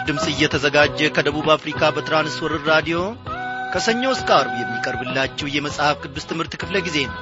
በምስራች 0.00 0.08
ድምፅ 0.08 0.24
እየተዘጋጀ 0.32 0.98
ከደቡብ 1.16 1.46
አፍሪካ 1.54 1.80
በትራንስወርር 1.94 2.62
ራዲዮ 2.70 2.98
ከሰኞ 3.72 4.02
እስከ 4.14 4.28
አርብ 4.36 4.54
የሚቀርብላችሁ 4.58 5.46
የመጽሐፍ 5.50 5.96
ቅዱስ 6.04 6.24
ትምህርት 6.30 6.54
ክፍለ 6.60 6.76
ጊዜ 6.86 6.96
ነው። 7.06 7.18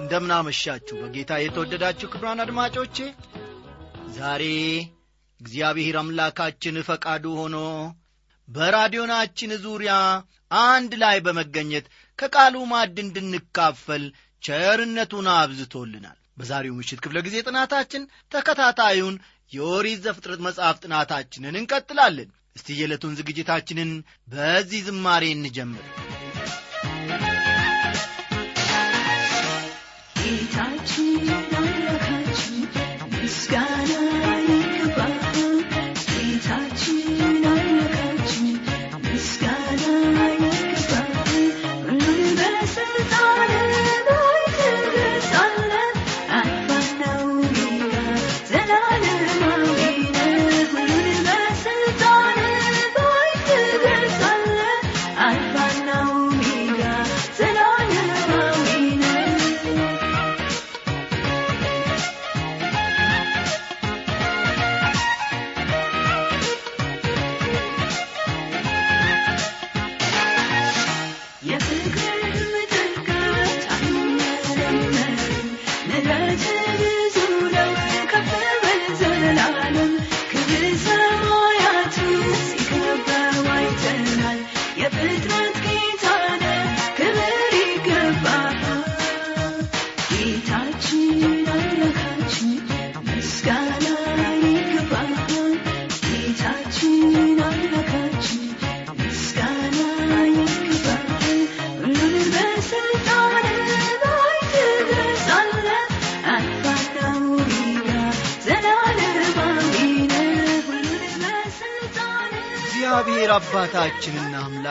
እንደምናመሻችሁ 0.00 0.96
በጌታ 1.02 1.32
የተወደዳችሁ 1.40 2.08
ክብራን 2.12 2.42
አድማጮቼ 2.44 2.96
ዛሬ 4.16 4.44
እግዚአብሔር 5.40 5.96
አምላካችን 6.00 6.84
ፈቃዱ 6.88 7.26
ሆኖ 7.40 7.56
በራዲዮናችን 8.48 9.52
ዙሪያ 9.64 9.92
አንድ 10.62 10.92
ላይ 11.02 11.18
በመገኘት 11.26 11.86
ከቃሉ 12.20 12.56
ማዕድ 12.70 12.96
እንድንካፈል 13.04 14.04
ቸርነቱን 14.42 15.28
አብዝቶልናል። 15.34 16.18
በዛሬው 16.38 16.76
ምሽት 16.78 17.00
ክፍለ 17.04 17.18
ጊዜ 17.26 17.36
ጥናታችን 17.46 18.02
ተከታታዩን 18.32 19.16
የኦሪት 19.52 20.00
ዘፍጥረት 20.04 20.40
መጽሐፍ 20.46 20.76
ጥናታችንን 20.84 21.58
እንቀጥላለን። 21.60 22.28
እስቲ 22.56 22.76
የዕለቱን 22.78 23.16
ዝግጅታችንን 23.18 23.90
በዚህ 24.28 24.80
ዝማሬ 24.88 25.24
እንጀምር። 25.34 25.84
ጌታችን 30.20 31.08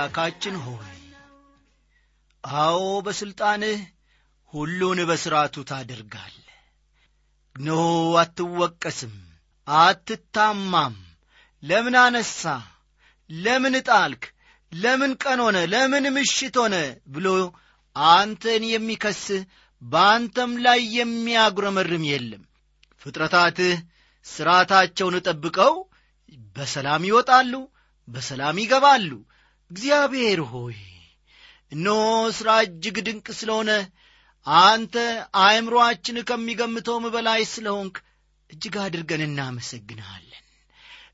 አምላካችን 0.10 0.56
ሆይ 0.62 0.88
አዎ 2.44 2.78
በሥልጣንህ 3.06 3.80
ሁሉን 4.54 5.00
በሥርዓቱ 5.10 5.56
ታደርጋለህ። 5.70 6.56
እነሆ 7.56 7.82
አትወቀስም 8.22 9.14
አትታማም። 9.68 10.96
ለምን 11.64 11.96
አነሳ 12.02 12.44
ለምን 13.30 13.76
ጣልክ? 13.90 14.24
ለምን 14.72 15.14
ቀን 15.24 15.40
ሆነ? 15.46 15.58
ለምን 15.74 16.06
ምሽት 16.16 16.58
ሆነ? 16.62 16.76
ብሎ 17.08 17.28
አንተን 17.96 18.66
የሚከስህ 18.72 19.44
በአንተም 19.82 20.52
ላይ 20.66 20.82
የሚያጉረመርም 20.98 22.06
የለም። 22.12 22.44
ፍጥረታትህ 23.02 23.76
ሥርዓታቸውን 24.26 25.18
ጠብቀው 25.28 25.76
በሰላም 26.56 27.04
ይወጣሉ 27.10 27.54
በሰላም 28.08 28.58
ይገባሉ 28.62 29.12
እግዚአብሔር 29.72 30.40
ሆይ 30.52 30.78
እነሆ 31.72 31.98
ሥራ 32.38 32.50
እጅግ 32.66 32.98
ድንቅ 33.08 33.28
ስለሆነ 33.40 33.72
አንተ 34.66 34.96
አእምሮአችን 35.42 36.18
ከሚገምተውም 36.30 37.06
በላይ 37.16 37.42
ስለሆንክ 37.52 37.96
እጅግ 38.50 38.76
አድርገን 38.84 39.24
እናመሰግንሃለን። 39.26 40.44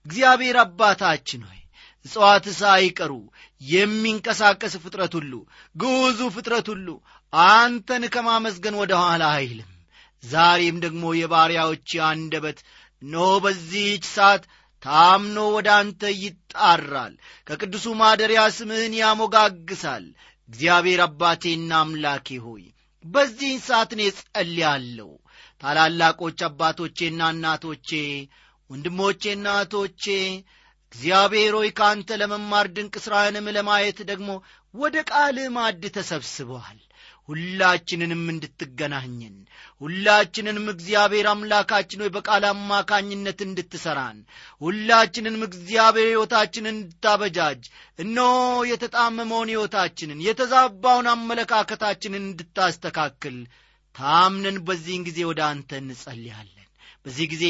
እግዚአብሔር 0.06 0.58
አባታችን 0.62 1.42
ሆይ 1.48 1.60
እጽዋት 2.06 2.46
ሳይቀሩ 2.60 3.14
የሚንቀሳቀስ 3.62 4.74
ፍጥረት 4.84 5.14
ሁሉ 5.20 5.34
ግዙ 5.76 6.20
ፍጥረት 6.36 6.68
ሁሉ 6.74 6.88
አንተን 7.34 8.04
ከማመስገን 8.14 8.76
ወደ 8.82 8.94
ኋላ 9.02 9.24
አይልም። 9.38 9.72
ዛሬም 10.24 10.78
ደግሞ 10.86 11.06
የባሪያዎች 11.20 11.90
አንደበት 12.10 12.60
እነሆ 13.02 13.32
በዚህች 13.40 14.06
ሰዓት 14.16 14.44
ታምኖ 14.86 15.38
ወደ 15.56 15.70
አንተ 15.80 16.02
ይጣራል። 16.22 17.14
ከቅዱሱ 17.48 17.86
ማደሪያ 18.02 18.42
ስምህን 18.58 18.96
ያሞጋግሳል። 19.02 20.06
እግዚአብሔር 20.50 21.02
አባቴና 21.06 21.72
አምላኬ 21.82 22.28
ሆይ 22.46 22.64
በዚህን 23.04 23.60
ሰዓት 23.66 23.92
እኔ 23.96 24.02
ጸልያለሁ 24.20 25.10
ታላላቆች 25.62 26.40
አባቶቼና 26.48 27.22
እናቶቼ 27.34 27.90
ወንድሞቼና 28.70 29.48
እህቶቼ 29.58 30.06
እግዚአብሔር 30.94 31.54
ሆይ 31.58 31.70
ከአንተ 31.78 32.10
ለመማር 32.22 32.66
ድንቅ 32.76 32.96
ሥራህንም 33.04 33.48
ለማየት 33.56 33.98
ደግሞ 34.10 34.30
ወደ 34.76 34.96
ቃልህ 35.10 35.48
ማዕድ 35.56 35.84
ተሰብስበዋል። 35.96 36.80
ሁላችንንም 37.30 38.24
እንድትገናኘን 38.32 39.36
ሁላችንንም 39.82 40.66
እግዚአብሔር 40.74 41.28
አምላካችን 41.32 42.02
ሆይ 42.04 42.12
በቃል 42.16 42.44
አማካኝነት 42.50 43.40
እንድትሠራን 43.46 44.18
ሁላችንንም 44.62 45.44
እግዚአብሔር 45.48 46.08
ሕይወታችንን 46.10 46.76
እንድታበጃጅ 46.76 47.64
እነሆ 48.00 48.36
የተጣመመውን 48.72 49.52
ሕይወታችንን 49.54 50.22
የተዛባውን 50.28 51.10
አመለካከታችንን 51.16 52.24
እንድታስተካክል 52.26 53.38
ታምነን 53.96 54.58
በዚህን 54.68 55.06
ጊዜ 55.10 55.20
ወደ 55.28 55.42
አንተ 55.50 55.72
እንጸልያለን። 55.82 56.70
በዚህ 57.06 57.28
ጊዜ 57.34 57.46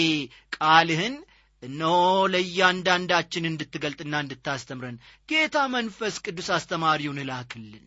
ቃልህን 0.57 1.16
እነሆ 1.65 1.95
ለእያንዳንዳችን 2.33 3.49
እንድትገልጥና 3.49 4.15
እንድታስተምረን 4.23 4.97
ጌታ 5.29 5.57
መንፈስ 5.75 6.15
ቅዱስ 6.25 6.49
አስተማሪውን 6.57 7.21
እላክልን። 7.23 7.85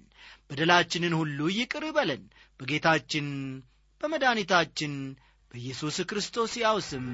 በደላችንን 0.50 1.14
ሁሉ 1.18 1.48
ይቅር 1.56 1.84
በለን። 1.96 2.22
በጌታችን 2.60 3.26
በመድኃኒታችን 4.00 4.94
በኢየሱስ 5.52 5.96
ክርስቶስ 6.10 6.52
ያው 6.62 6.78
ስም 6.88 7.06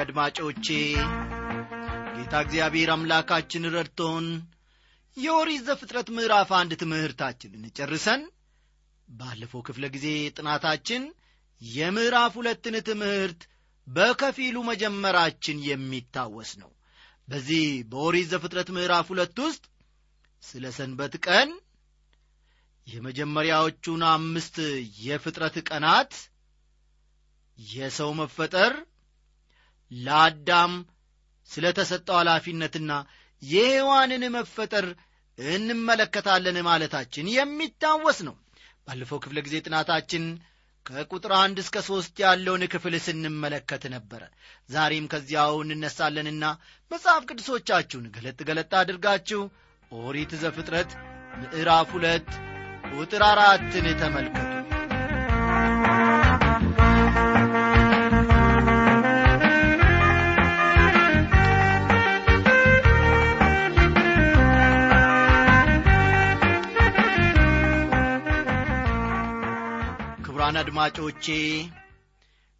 አድማጮቼ 0.00 0.66
ጌታ 2.14 2.34
እግዚአብሔር 2.44 2.90
አምላካችን 2.94 3.64
ረድቶን 3.74 4.26
የኦሪት 5.16 5.62
ዘፍጥረት 5.68 6.08
ምዕራፍ 6.16 6.50
አንድ 6.58 6.72
ትምህርታችንን 6.82 7.64
ጨርሰን 7.78 8.22
ባለፈው 9.08 9.62
ክፍለ 9.68 9.84
ጊዜ 9.94 10.06
ጥናታችን 10.36 11.02
የምዕራፍ 11.60 12.34
ሁለትን 12.38 12.76
ትምህርት 12.88 13.40
በከፊሉ 13.86 14.56
መጀመራችን 14.68 15.58
የሚታወስ 15.68 16.52
ነው። 16.62 16.70
በዚህ 17.28 17.64
በኦሪት 17.90 18.28
ዘፍጥረት 18.32 18.68
ምዕራፍ 18.76 19.08
ሁለት 19.12 19.38
ውስጥ 19.46 19.64
ስለ 20.42 20.66
ሰንበት 20.76 21.16
ቀን 21.26 21.50
የመጀመሪያዎቹን 22.86 24.04
አምስት 24.10 24.56
የፍጥረት 25.02 25.56
ቀናት 25.68 26.12
የሰው 27.58 28.10
መፈጠር 28.20 28.72
ለአዳም 29.92 30.72
ስለ 31.50 31.66
ተሰጠው 31.78 32.16
ኃላፊነትና 32.20 32.92
የሔዋንን 33.42 34.24
መፈጠር 34.36 34.86
እንመለከታለን 35.38 36.58
ማለታችን 36.68 37.32
የሚታወስ 37.34 38.18
ነው። 38.28 38.34
ባለፈው 38.86 39.20
ክፍለ 39.24 39.38
ጊዜ 39.46 39.56
ጥናታችን 39.66 40.24
ከቁጥር 40.86 41.32
አንድ 41.38 41.58
እስከ 41.62 41.78
ሦስት 41.88 42.14
ያለውን 42.24 42.62
ክፍል 42.72 42.94
ስንመለከት 43.06 43.82
ነበረ። 43.94 44.22
ዛሬም 44.70 45.08
ከዚያው 45.12 45.56
እንነሳለንና 45.64 46.44
መጽሐፍ 46.90 47.22
ቅዱሶቻችሁን 47.28 48.06
ገለጥ 48.16 48.38
ገለጥ 48.48 48.72
አድርጋችሁ 48.80 49.42
ኦሪት 49.92 50.32
ዘፍጥረት 50.42 50.90
ምዕራፍ 51.40 51.90
ሁለት 51.96 52.28
ቁጥር 52.92 53.22
አራትን 53.30 53.86
ተመልከቱ 54.02 54.59
አድማጮቼ 70.82 71.26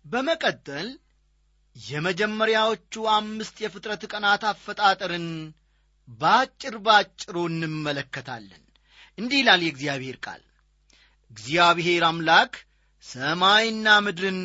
በመቀጠል 0.05 0.89
የመጀመሪያዎቹ 1.77 3.03
አምስት 3.13 3.57
የፍጥረት 3.63 4.03
ቀናት 4.11 4.43
አፈጣጠርን 4.51 5.27
ባጭር 6.19 6.75
ባጭሩ 6.87 7.37
እንመለከታለን። 7.51 8.63
እንዲህ 9.19 9.41
ይላል 9.43 9.63
የእግዚአብሔር 9.65 10.17
ቃል 10.27 10.43
እግዚአብሔር 11.31 12.05
አምላክ 12.11 12.53
ሰማይና 13.05 13.89
ምድርን 14.07 14.41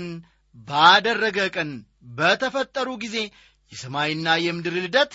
ባደረገ 0.68 1.40
ቀን 1.56 1.72
በተፈጠሩ 2.18 2.90
ጊዜ 3.04 3.18
የሰማይና 3.72 4.38
የምድር 4.46 4.78
ልደት 4.80 5.14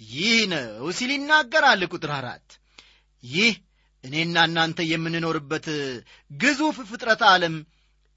ይህ 0.00 0.40
ነው 0.52 0.90
ሲል 0.98 1.12
ይናገራል 1.16 1.84
ቁጥር 1.92 2.12
አራት። 2.18 2.48
ይህ 3.24 3.54
እኔና 4.04 4.36
እናንተ 4.48 4.80
የምንኖርበት 4.88 5.68
ግዙፍ 6.30 6.78
ፍጥረት 6.90 7.22
ዓለም 7.30 7.54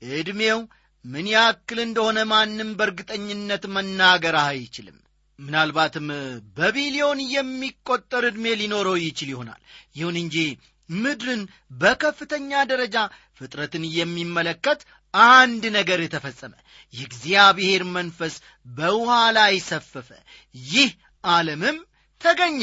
ዕድሜው 0.02 0.60
ምን 1.06 1.28
ያክል 1.34 1.80
እንደሆነ 1.84 2.20
ማንም 2.32 2.70
በእርግጠኝነት 2.80 3.64
መናገር 3.76 4.36
አይችልም። 4.44 4.98
ምናልባትም 5.40 6.08
በቢሊዮን 6.58 7.20
የሚቆጠር 7.34 8.24
ዕድሜ 8.30 8.46
ሊኖረው 8.62 8.96
ይችል 9.04 9.30
ይሆናል። 9.34 9.62
ይሁን 9.96 10.16
እንጂ 10.24 10.38
ምድርን 10.90 11.42
በከፍተኛ 11.80 12.52
ደረጃ 12.72 12.98
ፍጥረትን 13.38 13.84
የሚመለከት 13.98 14.80
አንድ 15.14 15.64
ነገር 15.78 16.00
ተፈጸመ። 16.14 16.54
የእግዚአብሔር 16.94 17.84
መንፈስ 17.96 18.36
በውሃ 18.70 19.10
ላይ 19.38 19.56
ሰፈፈ። 19.68 20.10
ይህ 20.66 20.92
ዓለምም 21.24 21.78
ተገኘ። 22.22 22.62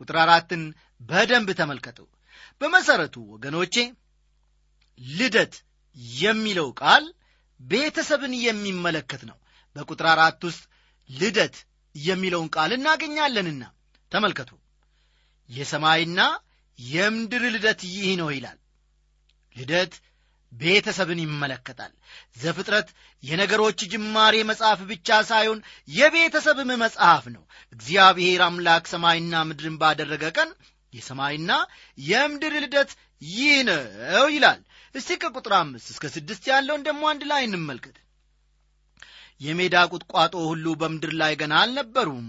ቁጥር 0.00 0.16
አራትን 0.22 0.62
በደንብ 1.00 1.48
ተመልከቱ። 1.58 1.98
በመሠረቱ 2.60 3.16
ወገኖቼ 3.32 3.74
ልደት 4.98 5.54
የሚለው 6.18 6.68
ቃል 6.80 7.04
ቤተሰብን 7.60 8.32
የሚመለከት 8.40 9.22
ነው። 9.30 9.36
በቁጥር 9.76 10.06
አራት 10.12 10.42
ውስጥ 10.48 10.62
ልደት 11.10 11.56
የሚለውን 11.94 12.48
ቃል 12.54 12.70
እናገኛለንና 12.76 13.62
ተመልከቱ። 14.12 14.50
የሰማይና 15.50 16.20
የምድር 16.78 17.42
ልደት 17.54 17.80
ይህ 17.90 18.10
ነው 18.20 18.28
ይላል። 18.36 18.58
ልደት 19.56 19.94
ቤተሰብን 20.52 21.20
ይመለከታል። 21.22 21.92
ዘፍጥረት 22.42 22.88
የነገሮች 23.22 23.80
ጅማሬ 23.92 24.34
መጽሐፍ 24.50 24.80
ብቻ 24.90 25.18
ሳይሆን 25.30 25.60
የቤተሰብም 25.88 26.70
መጽሐፍ 26.82 27.24
ነው። 27.34 27.42
እግዚአብሔር 27.72 28.42
አምላክ 28.46 28.84
ሰማይና 28.92 29.42
ምድርን 29.48 29.76
ባደረገ 29.80 30.24
ቀን 30.36 30.50
የሰማይና 30.92 31.52
የምድር 31.98 32.54
ልደት 32.64 32.90
ይህ 33.22 33.56
ነው 33.68 33.82
ይላል 34.34 34.60
እስቲ 34.94 35.10
ከቁጥር 35.22 35.52
አምስት 35.56 35.86
እስከ 35.92 36.04
ስድስት 36.14 36.44
ያለውን 36.50 36.84
ደግሞ 36.88 37.02
አንድ 37.10 37.22
ላይ 37.30 37.42
እንመልከት። 37.46 37.96
የሜዳ 39.40 39.76
ቁጥቋጦ 39.92 40.34
ሁሉ 40.50 40.66
በምድር 40.80 41.12
ላይ 41.20 41.32
ገና 41.40 41.54
አልነበሩም። 41.62 42.28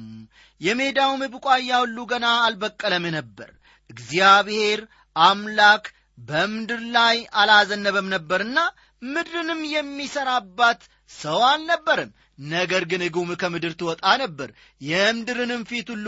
የሜዳውም 0.61 1.21
ቡቃያ 1.33 1.71
ሁሉ 1.83 1.97
ገና 2.11 2.25
አልበቀለም 2.45 3.05
ነበር። 3.17 3.49
እግዚአብሔር 3.89 4.79
አምላክ 5.15 5.85
በምድር 6.21 6.81
ላይ 6.95 7.17
አላዘነበም 7.41 8.07
ነበርና 8.13 8.59
ምድርንም 9.01 9.61
የሚሠራባት 9.73 10.81
ሰው 11.11 11.39
አልነበርም 11.49 12.11
ነገር 12.53 12.83
ግን 12.91 13.01
ጉም 13.15 13.29
ከምድር 13.41 13.73
ትወጣ 13.79 14.05
ነበር። 14.23 14.49
የምድርንም 14.81 15.61
ፊት 15.69 15.89
ሁሉ 15.93 16.07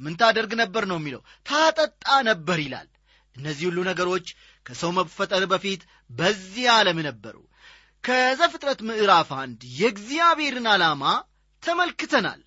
ምን 0.00 0.14
ታደርግ 0.20 0.52
ነበር 0.60 0.82
ነው 0.90 0.98
የሚለው? 0.98 1.20
ታጠጣ 1.46 2.06
ነበር 2.28 2.58
ይላል። 2.64 2.88
እነዚህ 3.36 3.64
ሁሉ 3.68 3.78
ነገሮች 3.90 4.26
ከሰው 4.66 4.90
መፈጠር 4.96 5.44
በፊት 5.52 5.82
በዚህ 6.10 6.66
ዓለም 6.74 6.98
ነበሩ። 7.06 7.36
ከዘፍጥረት 8.04 8.80
ምዕራፍ 8.88 9.30
አንድ 9.38 9.60
የእግዚአብሔርን 9.78 10.66
ዓላማ 10.72 11.02
ተመልክተናል። 11.62 12.40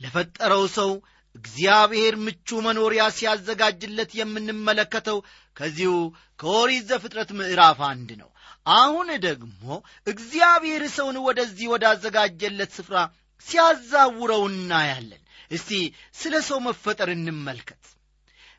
ለፈጠረው 0.00 0.64
ሰው 0.76 0.90
እግዚአብሔር 1.34 2.14
ምቹ 2.24 2.48
መኖሪያ 2.66 3.02
ሲያዘጋጅለት 3.16 4.10
የምንመለከተው 4.14 5.18
ከዚሁ 5.56 5.92
ከኦሪት 6.40 6.84
ዘፍጥረት 6.90 7.30
ምዕራፍ 7.38 7.80
አንድ 7.88 8.10
ነው። 8.20 8.30
አሁን 8.74 9.08
ደግሞ 9.24 9.64
እግዚአብሔር 10.06 10.82
ሰውን 10.94 11.16
ወደዚህ 11.26 11.66
ወዳዘጋጀለት 11.72 12.70
ስፍራ 12.78 12.98
ሲያዛውረው 13.46 14.42
እናያለን። 14.50 15.22
እስቲ 15.50 15.70
ስለ 16.14 16.34
ሰው 16.48 16.58
መፈጠር 16.66 17.08
እንመልከት። 17.16 17.82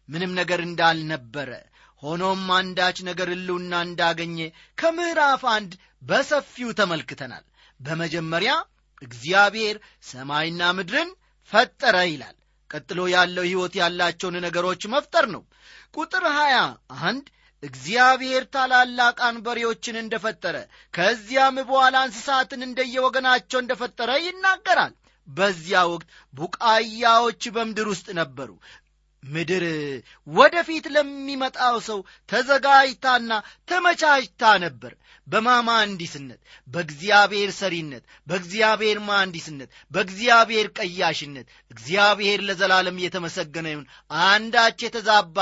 ምንም 0.10 0.32
ነገር 0.40 0.60
እንዳልነበረ 0.62 1.50
ሆኖም 2.04 2.46
አንዳች 2.56 2.98
ነገር 3.08 3.28
ሕልውና 3.34 3.74
እንዳገኘ 3.88 4.38
ከምዕራፍ 4.78 5.44
አንድ 5.54 5.72
በሰፊው 6.02 6.72
ተመልክተናል። 6.80 7.46
በመጀመሪያ 7.80 8.52
እግዚአብሔር 9.02 9.78
ሰማይና 10.10 10.62
ምድርን 10.78 11.10
ፈጠረ 11.52 11.96
ይላል። 12.08 12.36
ቀጥሎ 12.70 13.00
ያለው 13.14 13.44
ሕይወት 13.48 13.74
ያላቸውን 13.80 14.36
ነገሮች 14.46 14.84
መፍጠር 14.94 15.26
ነው። 15.34 15.42
ቁጥር 15.96 16.24
ሀያ 16.38 16.56
አንድ 17.06 17.26
እግዚአብሔር 17.64 18.44
ታላላቅ 18.54 19.18
አንበሬዎችን 19.28 20.00
እንደፈጠረ 20.02 20.56
ከዚያም 20.94 21.58
በኋላ 21.70 21.96
እንስሳትን 22.08 22.62
እንደየወገናቸው 22.68 23.60
እንደፈጠረ 23.62 24.12
ይናገራል። 24.26 24.94
በዚያ 25.28 25.80
ወቅት 25.92 26.10
ቡቃያዎች 26.34 27.44
በምድር 27.56 27.88
ውስጥ 27.92 28.08
ነበሩ 28.20 28.50
ምድር 29.26 29.64
ወደፊት 30.28 30.86
ለሚመጣው 30.96 31.78
ሰው 31.88 32.00
ተዘጋጅታና 32.30 33.32
ተመቻችታ 33.70 34.44
ነበር። 34.64 34.94
በማማንዲስነት 35.28 36.40
በእግዚአብሔር 36.68 37.52
ሰሪነት 37.60 38.04
በእግዚአብሔር 38.28 38.98
ማንዲስነት 39.08 39.70
በእግዚአብሔር 39.92 40.68
ቀያሽነት 40.78 41.46
እግዚአብሔር 41.72 42.40
ለዘላለም 42.48 43.00
እየተመሰገነ 43.00 43.68
ይሁን። 43.72 43.88
አንዳች 44.26 44.78
የተዛባ 44.86 45.38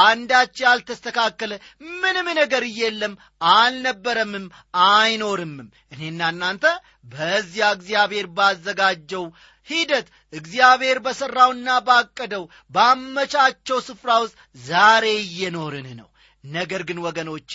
አንዳች 0.00 0.54
ያልተስተካከለ 0.64 1.52
ምንም 2.00 2.28
ነገር 2.40 2.64
የለም 2.80 3.14
አልነበረምም 3.52 4.46
አይኖርምም። 4.88 5.68
እኔና 5.94 6.20
እናንተ 6.34 6.64
በዚያ 7.12 7.66
እግዚአብሔር 7.74 8.26
ባዘጋጀው 8.36 9.24
ሂደት 9.68 10.06
እግዚአብሔር 10.32 10.98
በሠራውና 11.04 11.68
ባቀደው 11.88 12.44
ባመቻቸው 12.70 13.78
ስፍራ 13.88 14.10
ውስጥ 14.24 14.36
ዛሬ 14.64 15.06
እየኖርን 15.24 15.88
ነው። 16.00 16.08
ነገር 16.44 16.82
ግን 16.88 16.98
ወገኖቼ 17.04 17.52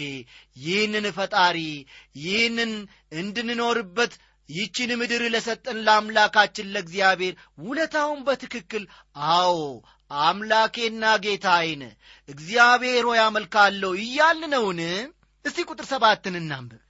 ይህንን 0.58 1.06
ፈጣሪ 1.16 1.58
ይህንን 2.18 2.72
እንድንኖርበት 3.20 4.14
ይችን 4.50 4.90
ምድር 5.00 5.22
ለሰጠን 5.34 5.78
ለአምላካችን 5.86 6.72
ለእግዚአብሔር 6.74 7.34
ውለታውን 7.64 8.20
በትክክል 8.28 8.84
አዎ 9.34 9.56
አምላኬና 10.12 11.04
ጌታዬን 11.24 11.84
እግዚአብሔር 12.30 13.06
ሆይ 13.10 13.22
አመልካለሁ 13.24 13.92
እያልን 14.04 14.54
እስቲ 15.46 15.60
ቁጥር 15.70 15.86
ሰባትን 15.90 16.36
እናንብብ 16.42 16.82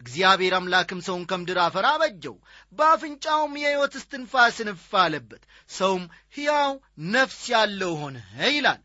እግዚአብሔር 0.00 0.54
አምላክም 0.58 1.00
ሰውን 1.06 1.24
ከምድር 1.30 1.58
አፈር 1.64 1.86
አበጀው። 1.88 2.36
በአፍንጫውም 2.72 3.52
የሕይወት 3.60 3.94
እስትንፋስ 4.00 4.56
ንፍ 4.68 4.88
አለበት። 5.02 5.42
ሰውም 5.70 6.04
ሕያው 6.34 6.72
ነፍስ 7.12 7.40
ያለው 7.52 7.92
ሆነ 8.02 8.16
ይላል። 8.50 8.80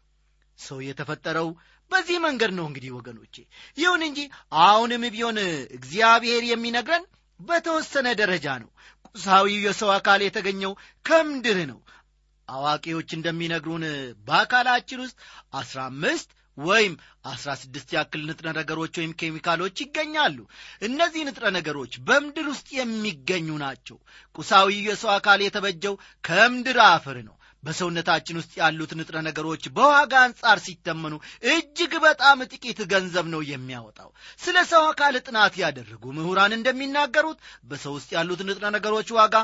ሰው 0.60 0.80
የተፈጠረው 0.86 1.50
በዚህ 1.92 2.18
መንገድ 2.24 2.52
ነው 2.58 2.66
እንግዲህ 2.70 2.92
ወገኖቼ። 2.96 3.36
ይሁን 3.78 4.02
እንጂ 4.08 4.20
አሁንም 4.64 5.04
ቢሆን 5.14 5.38
እግዚአብሔር 5.78 6.44
የሚነግረን 6.48 7.06
በተወሰነ 7.40 8.08
ደረጃ 8.22 8.48
ነው። 8.64 8.70
ቁሳዊው 9.10 9.60
የሰው 9.66 9.90
አካል 9.96 10.22
የተገኘው 10.24 10.74
ከምድር 11.06 11.60
ነው። 11.72 11.80
አዋቂዎች 12.48 13.10
እንደሚነግሩን 13.16 13.84
በአካላችን 14.28 15.00
ውስጥ 15.06 15.18
አስራ 15.54 15.80
አምስት 15.90 16.30
ወይም 16.58 16.94
አስራ 17.26 17.50
ስድስት 17.62 17.90
ያክል 17.96 18.22
ንጥረ 18.28 18.48
ነገሮች 18.58 18.94
ወይም 19.00 19.12
ኬሚካሎች 19.20 19.76
ይገኛሉ። 19.84 20.38
እነዚህ 20.82 21.22
ንጥረ 21.28 21.46
ነገሮች 21.58 21.94
በምድር 22.08 22.48
ውስጥ 22.52 22.68
የሚገኙ 22.78 23.58
ናቸው። 23.64 23.98
ቁሳዊ 24.36 24.70
የሰው 24.88 25.12
አካል 25.18 25.42
የተበጀው 25.44 25.96
ከምድር 26.24 26.80
አፈር 26.88 27.20
ነው። 27.28 27.34
በሰውነታችን 27.64 28.40
ውስጥ 28.40 28.54
ያሉት 28.60 28.92
ንጥረ 29.00 29.18
ነገሮች 29.28 29.64
በዋጋ 29.78 30.14
አንጻር 30.26 30.58
ሲተመኑ 30.66 31.14
እጅግ 31.52 31.94
በጣም 32.04 32.46
ጥቂት 32.52 32.80
ገንዘብ 32.92 33.26
ነው 33.34 33.42
የሚያወጣው። 33.50 34.10
ስለ 34.40 34.58
ሰው 34.72 34.84
አካል 34.92 35.16
ጥናት 35.26 35.56
ያደረጉ 35.64 36.04
ምሁራን 36.18 36.56
እንደሚናገሩት 36.58 37.40
በሰው 37.64 37.96
ውስጥ 37.98 38.10
ያሉት 38.18 38.42
ንጥረ 38.50 38.66
ነገሮች 38.78 39.10
ዋጋ 39.18 39.36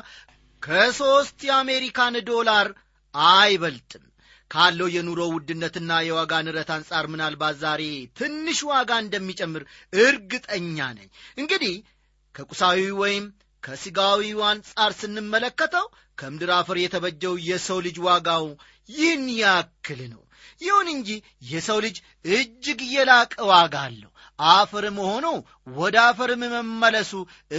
ከሦስት 0.63 1.39
የአሜሪካን 1.43 2.17
ዶላር 2.29 2.67
አይበልጥም 3.13 4.03
ካለው 4.51 4.87
የኑሮ 4.93 5.21
ውድነትና 5.33 5.91
የዋጋ 6.05 6.33
ንረት 6.45 6.69
አንጻር 6.75 7.05
ምናልባት 7.11 7.55
ዛሬ 7.61 7.83
ትንሽ 8.17 8.59
ዋጋ 8.69 8.91
እንደሚጨምር 9.03 9.63
እርግጠኛ 10.03 10.77
ነኝ። 10.97 11.09
እንግዲህ 11.37 11.75
ከቁሳዊ 12.35 12.83
ወይም 13.01 13.25
ከሥጋዊው 13.63 14.39
አንጻር 14.49 14.91
ስንመለከተው 14.99 15.85
ከምድር 16.17 16.51
አፈር 16.55 16.77
የተበጀው 16.81 17.35
የሰው 17.49 17.79
ልጅ 17.85 17.97
ዋጋው 18.07 18.45
ይህን 18.89 19.25
ያክል 19.39 20.01
ነው። 20.13 20.21
ይሁን 20.61 20.87
እንጂ 20.93 21.09
የሰው 21.49 21.77
ልጅ 21.85 21.95
እጅግ 22.31 22.79
የላቀ 22.93 23.33
ዋጋ 23.51 23.75
አለው። 23.87 24.11
አፈርም 24.39 24.97
ሆኖ 25.05 25.27
ወደ 25.77 25.95
አፈርም 26.07 26.43
መመለሱ 26.55 27.11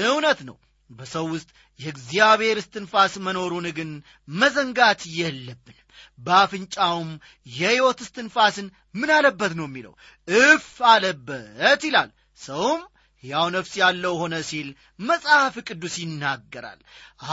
እውነት 0.03 0.41
ነው። 0.49 0.57
በሰው 0.91 1.27
ውስጥ 1.33 1.49
የእግዚአብሔር 1.81 2.57
እስትንፋስ 2.61 3.15
መኖሩን 3.27 3.67
ግን 3.79 3.91
መዘንጋት 4.35 5.01
የለብንም 5.17 5.84
በአፍንጫውም 6.19 7.11
የሕይወት 7.53 7.99
እስትንፋስን 8.05 8.67
ምን 8.95 9.11
አለበት 9.11 9.53
ነው 9.59 9.67
የሚለው? 9.69 9.95
እፍ 10.29 10.69
አለበት 10.93 11.83
ይላል። 11.85 12.11
ሰውም 12.41 12.83
ሕያው 13.25 13.47
ነፍስ 13.55 13.73
ያለው 13.81 14.15
ሆነ 14.23 14.35
ሲል 14.49 14.69
መጽሐፍ 15.01 15.55
ቅዱስ 15.69 15.95
ይናገራል። 16.03 16.81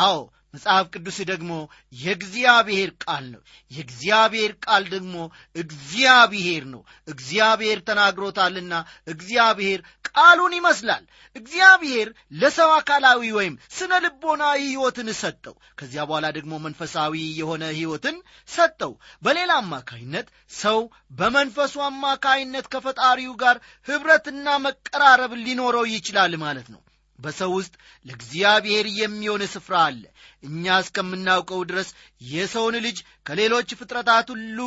አዎ 0.02 0.18
መጽሐፍ 0.54 0.86
ቅዱስ 0.94 1.18
ደግሞ 1.30 1.52
የእግዚአብሔር 1.96 2.90
ቃል 3.04 3.26
ነው። 3.34 3.42
የእግዚአብሔር 3.72 4.52
ቃል 4.66 4.84
ደግሞ 4.94 5.16
እግዚአብሔር 5.56 6.64
ነው። 6.74 6.82
እግዚአብሔር 7.08 7.80
ተናግሮታልና 7.88 8.74
እግዚአብሔር 9.08 9.80
ቃሉን 10.12 10.54
ይመስላል። 10.58 11.04
እግዚአብሔር 11.36 12.08
ለሰው 12.36 12.72
አካላዊ 12.78 13.32
ወይም 13.32 13.56
ስነ 13.76 13.92
ልቦናዊ 14.04 14.60
ሕይወትን 14.68 15.10
ሰጠው። 15.22 15.56
ከዚያ 15.78 16.04
በኋላ 16.10 16.28
ደግሞ 16.38 16.54
መንፈሳዊ 16.66 17.14
የሆነ 17.40 17.64
ሕይወትን 17.74 18.18
ሰጠው። 18.50 18.94
በሌላ 19.24 19.52
አማካይነት 19.62 20.28
ሰው 20.58 20.80
በመንፈሱ 21.18 21.76
አማካይነት 21.88 22.66
ከፈጣሪው 22.74 23.34
ጋር 23.42 23.58
ኅብረትና 23.88 24.48
መቀራረብ 24.66 25.34
ሊኖረው 25.46 25.86
ይችላል 25.94 26.36
ማለት 26.44 26.70
ነው 26.70 26.82
በሰው 27.22 27.52
ውስጥ 27.58 27.74
ለእግዚአብሔር 28.06 28.86
የሚሆን 28.98 29.44
ስፍራ 29.52 29.76
አለ። 29.88 30.02
እኛ 30.44 30.78
እስከምናውቀው 30.84 31.62
ድረስ 31.70 31.90
የሰውን 32.30 32.76
ልጅ 32.86 32.98
ከሌሎች 33.26 33.70
ፍጥረታት 33.80 34.30
ሁሉ 34.34 34.60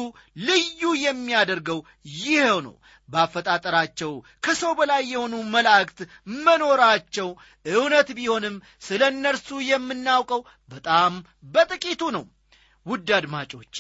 ልዩ 0.45 0.93
የሚያደርገው 1.05 1.81
ይኸው 2.19 2.61
ነው። 2.67 2.75
በአፈጣጠራቸው 3.09 4.13
ከሰው 4.45 4.73
በላይ 4.79 5.03
የሆኑ 5.09 5.35
መላእክት 5.55 5.99
መኖራቸው 6.45 7.29
እውነት 7.73 8.09
ቢሆንም 8.19 8.55
ስለ 8.83 9.03
እነርሱ 9.13 9.59
የምናውቀው 9.67 10.41
በጣም 10.71 11.13
በጥቂቱ 11.55 12.03
ነው። 12.17 12.25
ውድ 12.87 13.11
አድማጮቼ 13.19 13.77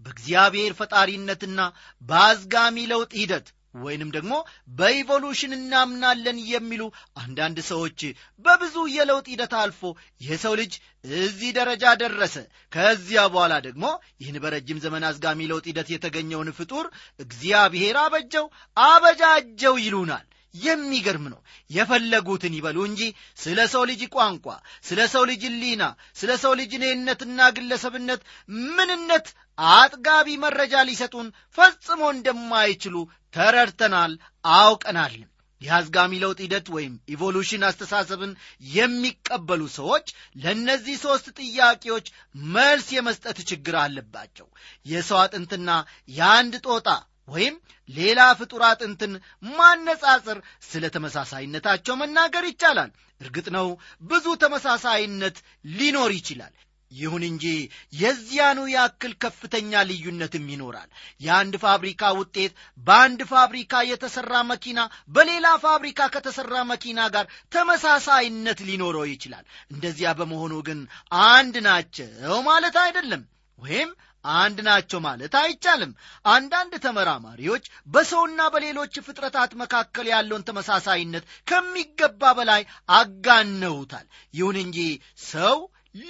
በእግዚአብሔር 0.00 0.72
ፈጣሪነትና 0.78 1.60
በአዝጋሚ 2.02 2.76
ለውጥ 2.90 3.12
ሂደት 3.20 3.46
ወይንም 3.74 4.10
ደግሞ 4.16 4.34
በኢቮሉሽን 4.78 5.52
እናምናለን 5.56 6.38
የሚሉ 6.50 6.82
አንዳንድ 7.22 7.58
ሰዎች 7.70 8.00
በብዙ 8.44 8.76
የለውጥ 8.94 9.26
ሂደት 9.32 9.54
አልፎ 9.62 9.82
የሰው 10.26 10.54
ልጅ 10.60 10.74
እዚህ 11.20 11.50
ደረጃ 11.58 11.94
ደረሰ 12.02 12.36
ከዚያ 12.72 13.22
በኋላ 13.32 13.54
ደግሞ 13.66 13.86
ይህን 14.22 14.38
በረጅም 14.44 14.82
ዘመን 14.84 15.06
አዝጋሚ 15.08 15.48
ለውጥ 15.50 15.66
ሂደት 15.70 15.90
የተገኘውን 15.94 16.50
ፍጡር 16.58 16.86
እግዚአብሔር 17.20 17.98
አበጀው 18.04 18.46
አበጃጀው 18.76 19.76
ይሉናል 19.84 20.24
የሚገርም 20.54 21.26
ነው። 21.32 21.40
የፈለጉትን 21.70 22.56
ይበሉ 22.58 22.78
እንጂ 22.88 23.02
ስለ 23.38 23.60
ሰው 23.72 23.82
ልጅ 23.90 24.02
ቋንቋ 24.14 24.46
ስለ 24.84 25.00
ሰው 25.14 25.24
ልጅ 25.30 25.44
ሊና 25.56 25.82
ስለ 26.16 26.30
ሰው 26.42 26.54
ልጅ 26.60 26.72
እኔነትና 26.78 27.50
ግለሰብነት 27.56 28.22
ምንነት 28.70 29.28
አጥጋቢ 29.74 30.28
መረጃ 30.44 30.74
ሊሰጡን 30.88 31.28
ፈጽሞ 31.58 32.02
እንደማይችሉ 32.14 32.96
ተረድተናል 33.34 34.12
አውቀናልም 34.54 35.30
የአዝጋሚ 35.60 36.12
ለውጥ 36.22 36.38
ሂደት 36.44 36.66
ወይም 36.74 36.94
ኢቮሉሽን 37.12 37.62
አስተሳሰብን 37.68 38.32
የሚቀበሉ 38.70 39.62
ሰዎች 39.76 40.06
ለእነዚህ 40.36 40.96
ሦስት 41.04 41.26
ጥያቄዎች 41.40 42.06
መልስ 42.54 42.86
የመስጠት 42.96 43.38
ችግር 43.50 43.76
አለባቸው። 43.82 44.46
የሰው 44.86 45.18
አጥንትና 45.22 45.70
የአንድ 46.10 46.56
ጦጣ 46.66 46.88
ወይም 47.28 47.54
ሌላ 47.88 48.20
ፍጡር 48.38 48.62
አጥንትን 48.68 49.12
ማነጻጸር 49.54 50.38
ስለ 50.68 50.84
ተመሳሳይነታቸው 50.96 51.94
መናገር 51.96 52.44
ይቻላል። 52.48 52.90
እርግጥ 53.20 53.46
ነው 53.56 53.66
ብዙ 54.02 54.26
ተመሳሳይነት 54.42 55.36
ሊኖር 55.74 56.12
ይችላል። 56.16 56.54
ይሁን 56.90 57.22
እንጂ 57.28 57.44
የዚያኑ 57.92 58.58
ያክል 58.72 59.12
ከፍተኛ 59.22 59.82
ልዩነትም 59.88 60.44
ይኖራል። 60.52 60.88
የአንድ 61.20 61.54
ፋብሪካ 61.64 62.12
ውጤት 62.18 62.52
በአንድ 62.78 63.20
ፋብሪካ 63.32 63.82
የተሠራ 63.90 64.42
መኪና 64.50 64.80
በሌላ 65.08 65.46
ፋብሪካ 65.64 66.08
ከተሠራ 66.14 66.56
መኪና 66.72 67.00
ጋር 67.14 67.26
ተመሳሳይነት 67.52 68.60
ሊኖረው 68.68 69.06
ይችላል። 69.12 69.44
እንደዚያ 69.70 70.10
በመሆኑ 70.20 70.54
ግን 70.68 70.80
አንድ 71.28 71.56
ናቸው 71.68 72.10
ማለት 72.42 72.76
አይደለም። 72.84 73.24
ወይም 73.58 73.90
አንድ 74.24 74.58
ናቸው 74.66 74.98
ማለት 75.02 75.34
አይቻልም። 75.40 75.92
አንዳንድ 76.26 76.74
ተመራማሪዎች 76.84 77.64
በሰውና 77.88 78.40
በሌሎች 78.54 78.94
ፍጥረታት 79.06 79.52
መካከል 79.62 80.08
ያለውን 80.12 80.46
ተመሳሳይነት 80.48 81.26
ከሚገባ 81.48 82.32
በላይ 82.38 82.62
አጋነውታል። 82.98 84.06
ይሁን 84.34 84.58
እንጂ 84.64 84.78
ሰው 85.26 85.56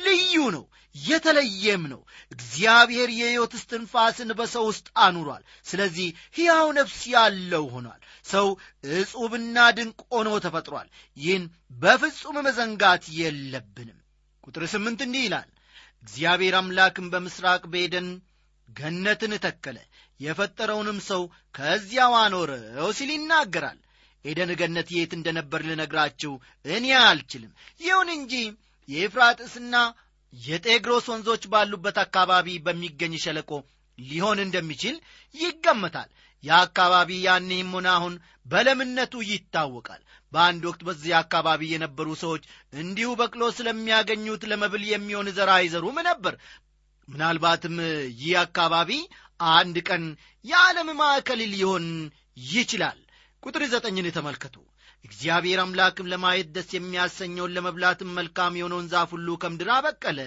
ልዩ 0.03 0.37
ነው 0.55 0.65
የተለየም 0.95 1.83
ነው። 1.93 2.01
እግዚአብሔር 2.33 3.09
የሕይወት 3.15 3.53
እስትንፋስን 3.59 4.31
በሰው 4.39 4.65
ውስጥ 4.69 4.87
አኑሯል። 5.05 5.43
ስለዚህ 5.67 6.09
ሕያው 6.37 6.69
ነፍስ 6.79 7.01
ያለው 7.15 7.65
ሆኗል። 7.75 8.01
ሰው 8.25 8.47
እጹብና 8.95 9.67
ድንቅ 9.79 10.01
ሆኖ 10.15 10.31
ተፈጥሯል። 10.45 10.89
ይህን 11.17 11.45
በፍጹም 11.83 12.39
መዘንጋት 12.47 13.05
የለብንም። 13.19 13.99
ቁጥር 14.45 14.65
ስምንት 14.73 15.03
እንዲህ 15.07 15.25
ይላል 15.27 15.49
እግዚአብሔር 16.05 16.55
አምላክም 16.59 17.07
በምስራቅ 17.13 17.63
በኤደን 17.73 18.09
ገነትን 18.69 19.33
ተከለ 19.45 19.79
የፈጠረውንም 20.21 20.99
ሰው 21.09 21.23
ከዚያው 21.55 22.13
አኖረው 22.21 22.91
ሲል 22.99 23.11
ይናገራል። 23.15 23.79
ኤደን 24.25 24.51
ገነት 24.61 24.89
የት 24.93 25.13
እንደነበር 25.17 25.63
ልነግራችሁ 25.69 26.33
እኔ 26.67 26.87
አልችልም። 27.03 27.53
ይሁን 27.81 28.09
እንጂ 28.17 28.35
የኤፍራጥስና 28.89 29.75
የጤግሮስ 30.33 31.07
ወንዞች 31.13 31.43
ባሉበት 31.53 31.97
አካባቢ 32.05 32.57
በሚገኝ 32.65 33.15
ሸለቆ 33.25 33.51
ሊሆን 33.99 34.39
እንደሚችል 34.45 34.97
ይገመታል። 35.35 36.09
የአካባቢ 36.45 37.11
ያኔም 37.27 37.71
ሆነ 37.77 37.89
አሁን 37.99 38.15
በለምነቱ 38.47 39.15
ይታወቃል 39.29 40.03
በአንድ 40.35 40.63
ወቅት 40.69 40.83
በዚያ 40.87 41.17
አካባቢ 41.23 41.63
የነበሩ 41.71 42.09
ሰዎች 42.23 42.45
እንዲሁ 42.77 43.09
በቅሎ 43.21 43.45
ስለሚያገኙት 43.59 44.45
ለመብል 44.51 44.85
የሚሆን 44.89 45.31
ዘር 45.37 45.51
አይዘሩም 45.55 45.99
ነበር። 46.09 46.37
ምናልባትም 47.09 47.77
ይህ 48.21 48.35
አካባቢ 48.43 48.91
አንድ 49.55 49.77
ቀን 49.89 50.05
የዓለም 50.45 50.91
ማዕከል 51.01 51.41
ሊሆን 51.53 51.87
ይችላል። 52.53 53.01
ቁጥር 53.43 53.63
ዘጠኝን 53.73 54.07
ተመልከቱ። 54.17 54.57
እግዚአብሔር 55.05 55.59
አምላክም 55.63 56.11
ለማየት 56.13 56.49
ደስ 56.55 56.69
የሚያሰኘውን 56.75 57.55
ለመብላትም 57.57 58.15
መልካም 58.19 58.55
የሆነውን 58.59 58.87
ዛፍ 58.93 59.11
ሁሉ 59.15 59.29
ከምድር 59.43 59.69
አበቀለ። 59.75 60.21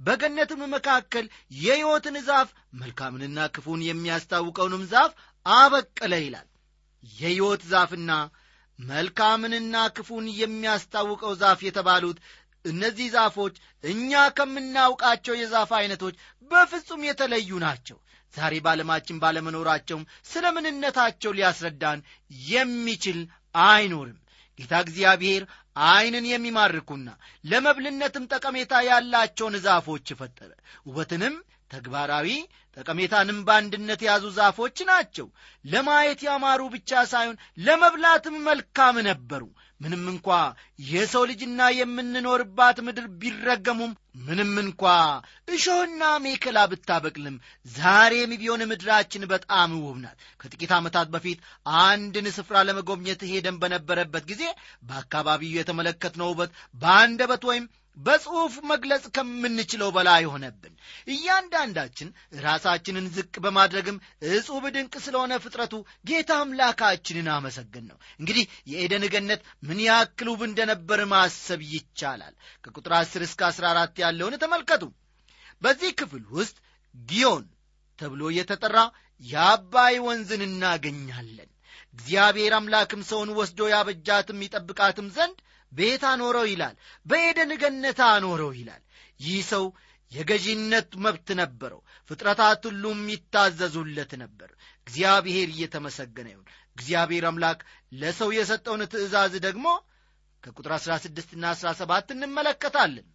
በገነትም 0.00 0.62
መካከል 0.74 1.26
የሕይወትን 1.58 2.16
ዛፍ 2.28 2.48
መልካምንና 2.80 3.46
ክፉን 3.54 3.82
የሚያስታውቀውንም 3.88 4.82
ዛፍ 4.92 5.12
አበቀለ 5.46 6.14
ይላል። 6.24 6.48
የሕይወት 7.04 7.62
ዛፍና 7.70 8.10
መልካምንና 8.78 9.76
ክፉን 9.96 10.26
የሚያስታውቀው 10.40 11.32
ዛፍ 11.40 11.60
የተባሉት 11.66 12.18
እነዚህ 12.64 13.08
ዛፎች 13.14 13.54
እኛ 13.84 14.12
ከምናውቃቸው 14.38 15.34
የዛፍ 15.38 15.70
ዐይነቶች 15.78 16.14
በፍጹም 16.50 17.02
የተለዩ 17.08 17.50
ናቸው። 17.64 17.98
ዛሬ 18.34 18.54
በዓለማችን 18.64 19.20
ባለመኖራቸውም 19.22 20.08
ስለ 20.30 20.46
ምንነታቸው 20.56 21.34
ሊያስረዳን 21.36 22.00
የሚችል 22.48 23.18
አይኖርም። 23.66 24.18
ጌታ 24.58 24.74
እግዚአብሔር 24.84 25.42
ዐይንን 25.86 26.26
የሚማርኩና 26.28 27.08
ለመብልነትም 27.44 28.28
ጠቀሜታ 28.32 28.74
ያላቸውን 28.88 29.56
ዛፎች 29.66 30.08
ፈጠረ። 30.20 30.50
ውበትንም 30.86 31.34
ተግባራዊ 31.70 32.28
ጠቀሜታንም 32.76 33.38
በአንድነት 33.46 34.00
የያዙ 34.04 34.24
ዛፎች 34.36 34.78
ናቸው። 34.88 35.26
ለማየት 35.64 36.20
ያማሩ 36.26 36.62
ብቻ 36.74 37.04
ሳይሆን 37.12 37.36
ለመብላትም 37.66 38.36
መልካም 38.48 38.96
ነበሩ። 39.08 39.44
ምንም 39.80 40.02
እንኳ 40.10 40.28
የሰው 40.86 41.22
ልጅና 41.30 41.62
የምንኖርባት 41.78 42.78
ምድር 42.86 43.06
ቢረገሙም 43.20 43.90
ምንም 44.20 44.52
እንኳ 44.62 44.82
እሾህና 45.48 46.02
ሜከላ 46.24 46.58
ብታበቅልም 46.70 47.36
ዛሬም 47.74 48.32
ቢሆን 48.34 48.62
ምድራችን 48.70 49.28
በጣም 49.32 49.72
ውብ 49.80 49.98
ናት። 50.04 50.18
ከጥቂት 50.40 50.72
ዓመታት 50.76 51.08
በፊት 51.14 51.40
አንድን 51.82 52.28
ስፍራ 52.36 52.62
ለመጎብኘት 52.68 53.24
ሄደን 53.32 53.58
በነበረበት 53.62 54.26
ጊዜ 54.32 54.42
በአካባቢው 54.82 55.58
የተመለከትነው 55.58 56.30
ውበት 56.32 56.52
በአንደበት 56.74 57.44
ወይም 57.50 57.66
በጽሑፍ 57.96 58.54
መግለጽ 58.70 59.04
ከምንችለው 59.16 59.90
በላይ 59.96 60.24
ሆነብን። 60.32 60.74
እያንዳንዳችን 61.12 62.08
ራሳችንን 62.42 63.06
ዝቅ 63.14 63.34
በማድረግም 63.44 64.00
እጹብ 64.30 64.64
ድንቅ 64.74 64.94
ስለሆነ 65.06 65.32
ፍጥረቱ 65.44 65.74
ጌታ 66.06 66.30
አምላካችንን 66.42 67.28
አመሰግን 67.36 67.84
ነው። 67.90 67.98
እንግዲህ 68.20 68.44
የኤደን 68.72 69.06
ገነት 69.14 69.40
ምን 69.62 69.80
ያክል 69.86 70.30
ውብ 70.32 70.42
እንደነበር 70.48 71.02
ማሰብ 71.12 71.62
ይቻላል። 71.72 72.34
ከቁጥር 72.64 72.94
10 72.98 73.26
እስከ 73.28 73.42
14 73.50 74.04
ያለውን 74.04 74.36
ተመልከቱ። 74.44 74.84
በዚህ 75.62 75.90
ክፍል 76.00 76.24
ውስጥ 76.38 76.56
ጊዮን 76.94 77.44
ተብሎ 77.98 78.22
የተጠራ 78.36 78.78
የአባይ 79.22 79.94
ወንዝን 80.06 80.42
እናገኛለን። 80.46 81.50
እግዚአብሔር 81.94 82.52
አምላክም 82.56 83.02
ሰውን 83.10 83.30
ወስዶ 83.36 83.68
ያበጃትም 83.70 84.42
ይጠብቃትም 84.44 85.06
ዘንድ 85.14 85.38
ቤት 85.72 86.02
አኖረው 86.04 86.46
ይላል 86.50 86.74
በኤደን 87.06 87.52
ገነት 87.62 88.00
አኖረው 88.06 88.52
ይላል። 88.54 88.82
ይህ 89.20 89.40
ሰው 89.48 89.64
የገዢነት 90.12 90.90
መብት 91.04 91.28
ነበረው 91.38 91.80
ፍጥረታት 92.10 92.62
ሁሉም 92.68 93.00
ይታዘዙለት 93.08 94.12
ነበር። 94.22 94.50
እግዚአብሔር 94.86 95.48
እየተመሰገነ 95.50 96.28
ይሁን። 96.28 96.46
እግዚአብሔር 96.76 97.24
አምላክ 97.24 97.60
ለሰው 97.92 98.30
የሰጠውን 98.34 98.82
ትእዛዝ 98.92 99.34
ደግሞ 99.46 99.66
ከቁጥር 100.42 100.72
16 100.78 101.32
ና 101.36 101.54
17 101.56 102.12
እንመለከታለን። 102.16 103.06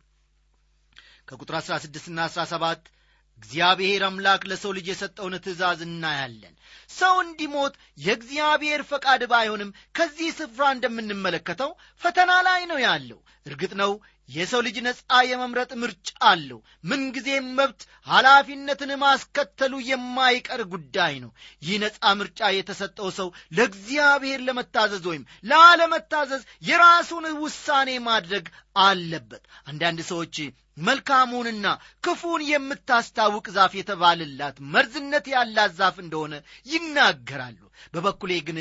ከቁጥር 1.28 1.56
16 1.60 2.10
ና 2.12 2.28
17 2.30 2.90
እግዚአብሔር 3.38 4.02
አምላክ 4.08 4.42
ለሰው 4.50 4.72
ልጅ 4.76 4.88
የሰጠውን 4.90 5.36
ትእዛዝ 5.44 5.80
እናያለን። 5.86 6.56
ሰው 6.92 7.16
እንዲሞት 7.24 7.74
የእግዚአብሔር 8.06 8.82
ፈቃድ 8.90 9.22
ባይሆንም 9.32 9.76
ከዚህ 9.96 10.30
ስፍራ 10.40 10.64
እንደምንመለከተው 10.76 11.72
ፈተና 12.02 12.32
ላይ 12.48 12.62
ነው 12.72 12.80
ያለው። 12.86 13.20
እርግጥ 13.46 13.72
ነው 13.80 13.92
የሰው 14.30 14.62
ልጅ 14.66 14.76
ነፃ 14.86 15.00
የመምረጥ 15.28 15.72
ምርጫ 15.82 16.10
አለው። 16.28 16.60
ምንጊዜም 16.90 17.48
መብት 17.58 17.82
ኃላፊነትን 18.08 18.92
ማስከተሉ 19.02 19.74
የማይቀር 19.88 20.62
ጉዳይ 20.74 21.14
ነው። 21.24 21.32
ይህ 21.64 21.80
ነፃ 21.84 22.14
ምርጫ 22.20 22.52
የተሰጠው 22.54 23.10
ሰው 23.18 23.28
ለእግዚአብሔር 23.58 24.42
ለመታዘዝ 24.48 25.04
ወይም 25.12 25.24
ላለመታዘዝ 25.52 26.44
የራሱን 26.64 27.28
ውሳኔ 27.44 27.92
ማድረግ 28.08 28.46
አለበት። 28.84 29.44
አንዳንድ 29.68 30.02
ሰዎች 30.12 30.36
መልካሙንና 30.78 31.68
ክፉን 32.04 32.42
የምታስታውቅ 32.48 33.46
ዛፍ 33.56 33.74
የተባለላት 33.78 34.58
መርዝነት 34.74 35.26
ያላት 35.34 35.72
ዛፍ 35.80 35.96
እንደሆነ 36.04 36.34
ይናገራሉ። 36.72 37.60
በበኩሌ 37.94 38.32
ግን 38.48 38.60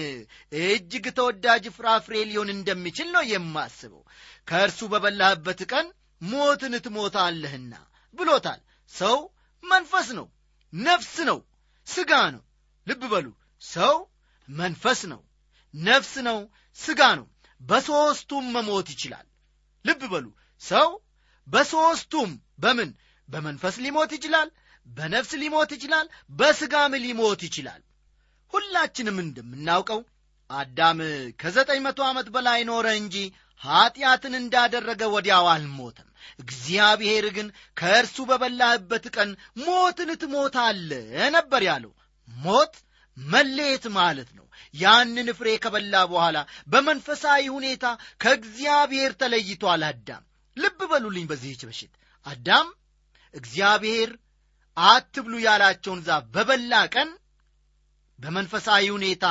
እጅግ 0.65 1.07
ተወዳጅ 1.19 1.65
ፍራፍሬ 1.77 2.15
ሊሆን 2.31 2.51
እንደሚችል 2.57 3.09
ነው 3.17 3.25
የማስበው። 3.31 4.03
ከእርሱ 4.49 4.89
በበላህበት 4.93 5.63
ቀን 5.73 5.87
ሞትን 6.23 6.75
ትሞታለህና 6.85 7.75
ብሎታል። 8.15 8.61
ሰው 8.93 9.17
መንፈስ 9.65 10.09
ነው 10.19 10.27
ነፍስ 10.73 11.15
ነው 11.29 11.39
ሥጋ 11.87 12.13
ነው። 12.35 12.43
ልብ 12.87 13.03
በሉ 13.13 13.27
ሰው 13.63 13.95
መንፈስ 14.49 15.01
ነው 15.13 15.21
ነፍስ 15.75 16.15
ነው 16.29 16.39
ሥጋ 16.79 17.03
ነው። 17.19 17.27
በሦስቱም 17.61 18.45
መሞት 18.55 18.89
ይችላል። 18.95 19.27
ልብ 19.85 20.03
በሉ 20.13 20.27
ሰው 20.63 20.89
በሦስቱም 21.47 22.31
በምን? 22.59 22.91
በመንፈስ 23.29 23.77
ሊሞት 23.85 24.11
ይችላል 24.17 24.49
በነፍስ 24.87 25.33
ሊሞት 25.43 25.71
ይችላል 25.77 26.07
በሥጋም 26.33 26.93
ሊሞት 27.05 27.41
ይችላል። 27.47 27.81
ሁላችንም 28.53 29.19
እንደምናውቀው 29.25 30.01
አዳም 30.51 31.01
ከዘጠኝ 31.41 31.81
መቶ 31.85 32.01
ዓመት 32.09 32.29
በላይ 32.35 32.61
ኖረ 32.71 32.87
እንጂ 33.01 33.17
ኀጢአትን 33.61 34.35
እንዳደረገ 34.39 35.03
ወዲያው 35.15 35.47
አልሞተም። 35.53 36.09
እግዚአብሔር 36.39 37.27
ግን 37.37 37.49
ከእርሱ 37.77 38.17
በበላህበት 38.31 39.05
ቀን 39.17 39.31
ሞትን 39.61 40.11
ትሞታለ 40.23 40.91
ነበር 41.37 41.63
ያለው። 41.69 41.93
ሞት 42.29 42.75
መለየት 43.17 43.85
ማለት 43.97 44.31
ነው። 44.33 44.47
ያንን 44.75 45.29
ፍሬ 45.39 45.49
ከበላ 45.63 45.95
በኋላ 46.11 46.39
በመንፈሳዊ 46.69 47.43
ሁኔታ 47.57 47.85
ከእግዚአብሔር 48.21 49.13
ተለይቷል 49.23 49.85
አዳም 49.89 50.25
ልብ 50.57 50.81
በሉልኝ 50.91 51.25
በዚህች 51.31 51.63
በሽት 51.69 51.93
አዳም 52.27 52.69
እግዚአብሔር 53.35 54.11
አትብሉ 54.77 55.35
ያላቸውን 55.45 56.01
ዛፍ 56.07 56.25
በበላ 56.35 56.75
ቀን 56.95 57.11
በመንፈሳዊ 58.19 58.85
ሁኔታ 58.95 59.27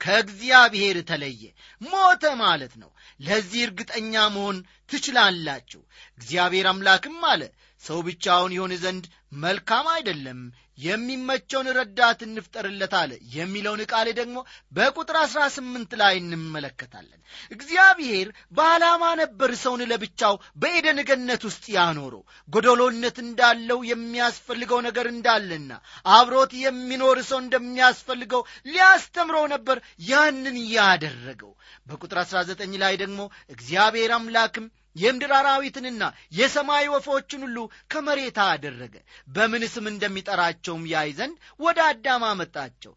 ከእግዚአብሔር 0.00 0.96
ተለየ። 1.10 1.42
ሞተ 1.82 2.24
ማለት 2.40 2.72
ነው። 2.82 2.90
ለዚህ 3.20 3.60
እርግጠኛ 3.66 4.14
መሆን 4.34 4.56
ትችላላችሁ። 4.90 5.80
እግዚአብሔር 6.18 6.66
አምላክም 6.72 7.22
አለ 7.30 7.42
ሰው 7.86 7.98
ብቻውን 8.06 8.54
ይሆን 8.56 8.72
ዘንድ 8.82 9.04
መልካም 9.42 9.86
አይደለም 9.92 10.40
የሚመቸውን 10.84 11.68
ረዳት 11.76 12.20
እንፍጠርለት 12.24 12.94
አለ። 12.98 13.12
የሚለውን 13.34 13.82
ቃል 13.92 14.08
ደግሞ 14.18 14.36
በቁጥር 14.72 15.16
አሥራ 15.22 15.42
ስምንት 15.54 15.92
ላይ 16.00 16.14
እንመለከታለን። 16.20 17.20
እግዚአብሔር 17.50 18.28
በዓላማ 18.52 19.04
ነበር 19.22 19.50
ሰውን 19.62 19.82
ለብቻው 19.90 20.34
በኤደን 20.56 21.00
ገነት 21.08 21.44
ውስጥ 21.48 21.64
ያኖረው። 21.76 22.22
ጎደሎነት 22.48 23.18
እንዳለው 23.24 23.80
የሚያስፈልገው 23.90 24.80
ነገር 24.88 25.08
እንዳለና 25.14 25.70
አብሮት 26.12 26.54
የሚኖር 26.62 27.20
ሰው 27.30 27.40
እንደሚያስፈልገው 27.42 28.42
ሊያስተምረው 28.68 29.46
ነበር 29.54 29.78
ያንን 30.08 30.58
ያደረገው። 30.74 31.52
በቁጥር 31.86 32.20
19 32.24 32.82
ላይ 32.84 32.96
ደግሞ 32.96 33.20
እግዚአብሔር 33.50 34.12
አምላክም 34.12 34.66
የምድር 34.96 35.32
አራዊትንና 35.38 36.02
የሰማይ 36.32 36.86
ወፎችን 36.92 37.44
ሁሉ 37.46 37.58
ከመሬት 37.90 38.38
አደረገ። 38.46 38.94
በምን 39.28 39.64
ስም 39.74 39.86
እንደሚጠራቸውም 39.92 40.84
ያይ 40.92 41.10
ዘንድ 41.18 41.36
ወደ 41.60 41.78
አዳም 41.88 42.24
አመጣቸው። 42.30 42.94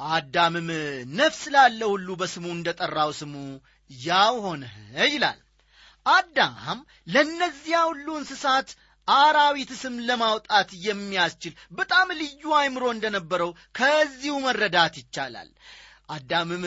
አዳምም 0.00 0.68
ነፍስ 1.16 1.42
ላለው 1.54 1.90
ሁሉ 1.94 2.10
በስሙ 2.20 2.46
እንደ 2.52 2.68
ጠራው 2.78 3.10
ስሙ 3.18 3.34
ያው 3.90 4.34
ሆነ 4.44 4.62
ይላል። 5.06 5.40
አዳም 6.06 6.78
ለእነዚያ 7.14 7.78
ሁሉ 7.88 8.06
እንስሳት 8.20 8.68
አራዊት 9.08 9.70
ስም 9.80 9.94
ለማውጣት 10.08 10.70
የሚያስችል 10.86 11.54
በጣም 11.72 12.08
ልዩ 12.20 12.52
አይምሮ 12.58 12.84
እንደነበረው 12.94 13.50
ከዚሁ 13.78 14.34
መረዳት 14.44 14.94
ይቻላል። 15.00 15.50
አዳምም 16.10 16.64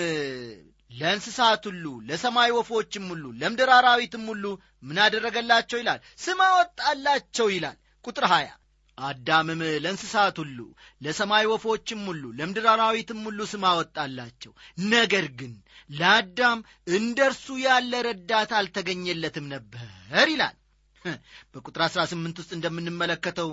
ለእንስሳት 0.93 1.63
ሁሉ 1.69 1.85
ለሰማይ 2.07 2.51
ወፎችም 2.51 3.05
ሁሉ 3.11 3.25
ለምድር 3.41 3.69
አራዊትም 3.75 4.25
ሁሉ 4.31 4.45
ምን 4.83 4.97
አደረገላቸው 5.03 5.79
ይላል? 5.81 5.99
ስም 6.19 6.41
አወጣላቸው 6.47 7.47
ይላል። 7.55 7.77
ቁጥር 8.05 8.25
20 8.31 8.59
አዳምም 8.97 9.61
ለእንስሳት 9.83 10.35
ሁሉ 10.41 10.59
ለሰማይ 11.01 11.45
ወፎችም 11.51 12.01
ሁሉ 12.09 12.23
ለምድር 12.39 12.65
አራዊትም 12.73 13.21
ሁሉ 13.27 13.39
ስም 13.51 13.63
አወጣላቸው። 13.69 14.51
ነገር 14.89 15.25
ግን 15.39 15.53
ለአዳም 15.89 16.59
እንደ 16.95 17.19
እርሱ 17.29 17.47
ያለ 17.63 17.93
ረዳት 18.07 18.51
አልተገኘለትም 18.59 19.47
ነበር 19.53 19.87
ይላል። 20.29 20.57
በቁጥር 21.51 21.81
18 21.87 22.37
ውስጥ 22.37 22.51
እንደምንመለከተው 22.55 23.49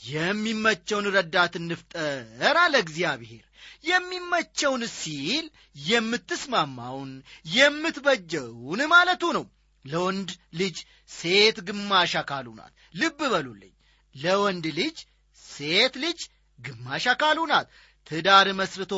የሚመቸውን 0.00 1.06
ረዳት 1.14 1.54
እንፍጠር 1.60 2.56
አለ 2.62 2.74
እግዚአብሔር። 2.84 3.44
የሚመቸውን 3.84 4.82
ሲል 4.96 5.46
የምትስማማውን 5.88 7.10
የምትበጀውን 7.54 8.80
ማለቱ 8.92 9.24
ነው። 9.36 9.44
ለወንድ 9.84 10.30
ልጅ 10.60 10.76
ሴት 11.10 11.56
ግማሽ 11.68 12.12
አካሉ 12.20 12.46
ናት። 12.58 12.72
ልብ 12.94 13.18
በሉልኝ። 13.32 13.74
ለወንድ 14.14 14.66
ልጅ 14.78 14.96
ሴት 15.42 15.94
ልጅ 16.04 16.20
ግማሽ 16.58 17.04
አካሉ 17.12 17.38
ናት። 17.50 17.66
ትዳር 18.06 18.48
መስርቶ 18.58 18.94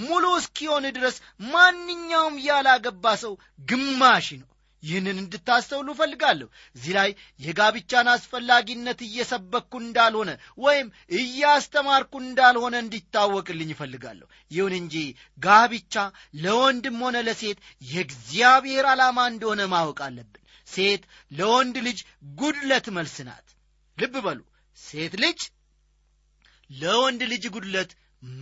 ሙሉ 0.00 0.24
እስኪሆን 0.38 0.84
ድረስ 0.96 1.16
ማንኛውም 1.52 2.36
ያላገባ 2.46 3.04
ሰው 3.22 3.34
ግማሽ 3.68 4.26
ነው 4.40 4.48
ይህንን 4.82 5.16
እንድታስተውሉ 5.22 5.88
እፈልጋለሁ። 5.94 6.46
እዚህ 6.76 6.92
ላይ 6.96 7.10
የጋብቻን 7.40 8.08
አስፈላጊነት 8.12 9.00
እየሰበኩ 9.06 9.72
እንዳልሆነ 9.82 10.30
ወይም 10.58 10.88
እያስተማርኩ 11.18 12.12
እንዳልሆነ 12.22 12.74
እንዲታወቅልኝ 12.84 13.70
እፈልጋለሁ። 13.74 14.26
ይሁን 14.50 14.74
እንጂ 14.80 14.94
ጋብቻ 15.38 15.94
ለወንድም 16.42 16.98
ሆነ 17.04 17.16
ለሴት 17.26 17.58
የእግዚአብሔር 17.84 18.86
ዓላማ 18.92 19.18
እንደሆነ 19.32 19.62
ማወቅ 19.74 19.98
አለብን። 20.06 20.36
ሴት 20.68 21.02
ለወንድ 21.32 21.76
ልጅ 21.86 22.00
ጉድለት 22.38 22.88
መልስ 22.96 23.16
ናት። 23.28 23.46
ልብ 23.98 24.14
በሉ። 24.26 24.40
ሴት 24.78 25.14
ልጅ 25.22 25.40
ለወንድ 26.70 27.22
ልጅ 27.30 27.44
ጉድለት 27.54 27.90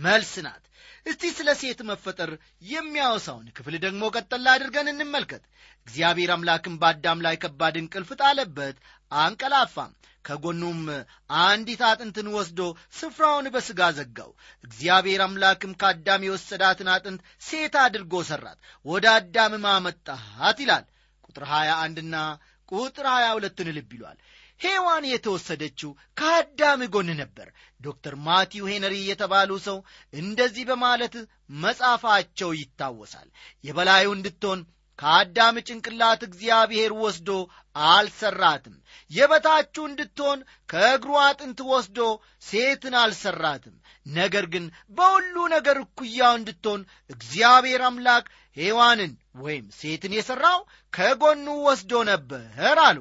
መልስ 0.01 0.33
ናት 0.45 0.63
እስቲ 1.05 1.31
ስለ 1.37 1.49
ሴት 1.59 1.79
መፈጠር 1.89 2.31
የሚያወሳውን 2.69 3.47
ክፍል 3.57 3.75
ደግሞ 3.85 4.01
ቀጠላ 4.15 4.47
አድርገን 4.55 4.91
እንመልከት። 4.93 5.43
እግዚአብሔር 5.87 6.31
አምላክም 6.35 6.75
በአዳም 6.81 7.23
ላይ 7.25 7.35
ከባድ 7.43 7.75
እንቅልፍ 7.81 8.11
ጣለበት 8.21 8.77
አንቀላፋም። 9.11 9.93
ከጎኑም 10.25 10.81
አንዲት 11.41 11.81
አጥንትን 11.87 12.27
ወስዶ 12.33 12.59
ስፍራውን 12.97 13.45
በሥጋ 13.53 13.81
ዘጋው። 13.97 14.31
እግዚአብሔር 14.63 15.21
አምላክም 15.25 15.73
ከአዳም 15.81 16.25
የወሰዳትን 16.25 16.89
አጥንት 16.95 17.21
ሴት 17.41 17.75
አድርጎ 17.83 18.21
ሠራት 18.29 18.59
ወደ 18.85 19.05
አዳምም 19.15 19.65
አመጣሃት 19.73 20.59
ይላል። 20.65 20.85
ቁጥር 21.27 21.45
21 21.51 22.03
ና 22.07 22.17
ቁጥር 22.71 23.05
22ን 23.11 23.69
ልብ 23.77 23.91
ይሏል 23.95 24.17
ሔዋን 24.59 25.05
የተወሰደችው 25.09 25.91
ከአዳም 26.17 26.81
ጎን 26.93 27.09
ነበር። 27.19 27.47
ዶክተር 27.81 28.13
ማቲው 28.25 28.65
ሄነሪ 28.71 28.95
የተባሉ 29.05 29.51
ሰው 29.67 29.77
እንደዚህ 30.13 30.65
በማለት 30.69 31.15
መጻፋቸው 31.63 32.51
ይታወሳል። 32.59 33.29
የበላዩ 33.63 34.07
እንድትሆን 34.15 34.61
ከአዳም 34.99 35.57
ጭንቅላት 35.67 36.21
እግዚአብሔር 36.27 36.91
ወስዶ 37.01 37.29
አልሰራትም። 37.89 38.73
የበታችሁ 39.11 39.83
እንድትሆን 39.89 40.39
ከእግሩ 40.69 41.11
አጥንት 41.25 41.59
ወስዶ 41.69 41.99
ሴትን 42.45 42.95
አልሰራትም። 43.03 43.75
ነገር 44.05 44.45
ግን 44.53 44.65
በሁሉ 44.97 45.35
ነገር 45.55 45.77
እኩያው 45.83 46.33
እንድትሆን 46.39 46.81
እግዚአብሔር 47.09 47.83
አምላክ 47.89 48.25
ሔዋንን 48.57 49.13
ወይም 49.41 49.65
ሴትን 49.79 50.15
የሠራው 50.17 50.59
ከጎኑ 50.93 51.47
ወስዶ 51.67 52.01
ነበር 52.11 52.79
አሉ። 52.87 52.99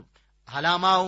ዓላማው 0.49 1.05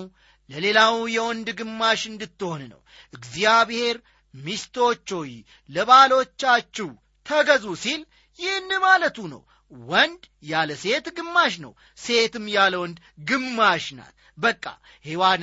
ለሌላው 0.51 0.97
የወንድ 1.15 1.49
ግማሽ 1.59 2.01
እንድትሆን 2.11 2.63
ነው። 2.73 2.81
እግዚአብሔር 3.13 3.97
ሚስቶች 4.35 5.09
ሆይ 5.17 5.33
ለባሎቻችሁ 5.69 6.89
ተገዙ 7.27 7.65
ሲል 7.83 8.03
ይህን 8.39 8.71
ማለቱ 8.85 9.19
ነው። 9.33 9.43
ወንድ 9.89 10.23
ያለ 10.51 10.71
ሴት 10.83 11.07
ግማሽ 11.19 11.55
ነው 11.65 11.73
ሴትም 11.99 12.47
ያለ 12.55 12.75
ወንድ 12.83 12.97
ግማሽ 13.29 13.85
ናት 13.99 14.15
በቃ 14.41 14.65
ሔዋን 15.05 15.43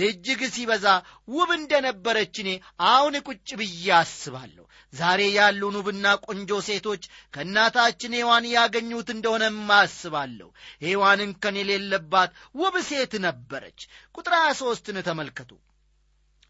እጅግ 0.00 0.40
ሲበዛ 0.54 0.86
ውብ 1.30 1.50
እንደነበረች 1.56 2.34
እኔ 2.42 2.50
አሁን 2.88 3.14
ቁጭ 3.28 3.48
ብዬ 3.60 3.86
አስባለሁ። 3.98 4.64
ዛሬ 4.92 5.20
ያሉን 5.30 5.74
ውብና 5.78 6.06
ቆንጆ 6.26 6.50
ሴቶች 6.68 7.02
ከእናታችን 7.34 8.16
ሔዋን 8.18 8.46
ያገኙት 8.52 9.08
እንደሆነም 9.14 9.58
አስባለሁ። 9.76 10.48
ሔዋንን 10.84 11.32
ከን 11.42 11.58
የሌለባት 11.60 12.30
ውብ 12.60 12.76
ሴት 12.88 13.12
ነበረች። 13.26 13.80
ቁጥር 14.14 14.34
23ን 14.42 14.98
ተመልከቱ። 15.08 15.50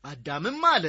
አዳምም 0.05 0.61
አለ 0.73 0.87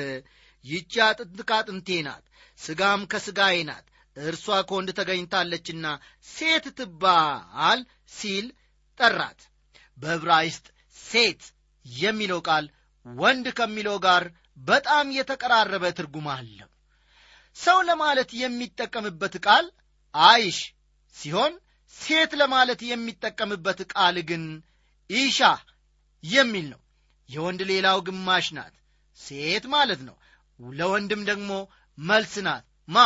ይቺ 0.66 0.94
አጥንት 1.06 1.40
ከአጥንቴ 1.50 1.90
ናት 2.08 2.26
ሥጋም 2.60 3.02
ከሥጋዬ 3.12 3.58
ናት 3.70 3.86
እርሷ 4.18 4.46
ከወንድ 4.70 4.90
ተገኝታለችና 4.98 5.86
ሴት 6.28 6.66
ትባል 6.78 7.80
ሲል 8.12 8.48
ጠራት። 8.98 9.40
በዕብራይስጥ 9.98 10.66
ሴት 11.02 11.42
የሚለው 11.86 12.40
ቃል 12.48 12.66
ወንድ 13.06 13.46
ከሚለው 13.58 13.98
ጋር 14.06 14.24
በጣም 14.64 15.08
የተቀራረበ 15.18 15.86
ትርጉም 15.98 16.28
አለው። 16.34 16.70
ሰው 17.58 17.80
ለማለት 17.82 18.30
የሚጠቀምበት 18.42 19.36
ቃል 19.46 19.66
አይሽ 20.16 20.58
ሲሆን 21.16 21.54
ሴት 21.94 22.32
ለማለት 22.42 22.82
የሚጠቀምበት 22.90 23.80
ቃል 23.94 24.18
ግን 24.30 24.44
ኢሻ 25.10 25.40
የሚል 26.24 26.66
ነው። 26.74 26.82
የወንድ 27.30 27.62
ሌላው 27.72 27.98
ግማሽ 28.08 28.48
ናት 28.58 28.76
ሴት 29.20 29.66
ማለት 29.74 30.02
ነው። 30.08 30.16
ለወንድም 30.60 31.22
ደግሞ 31.30 31.52
መልስ 31.98 32.34
ናት። 32.48 32.66
ማ? 32.88 32.98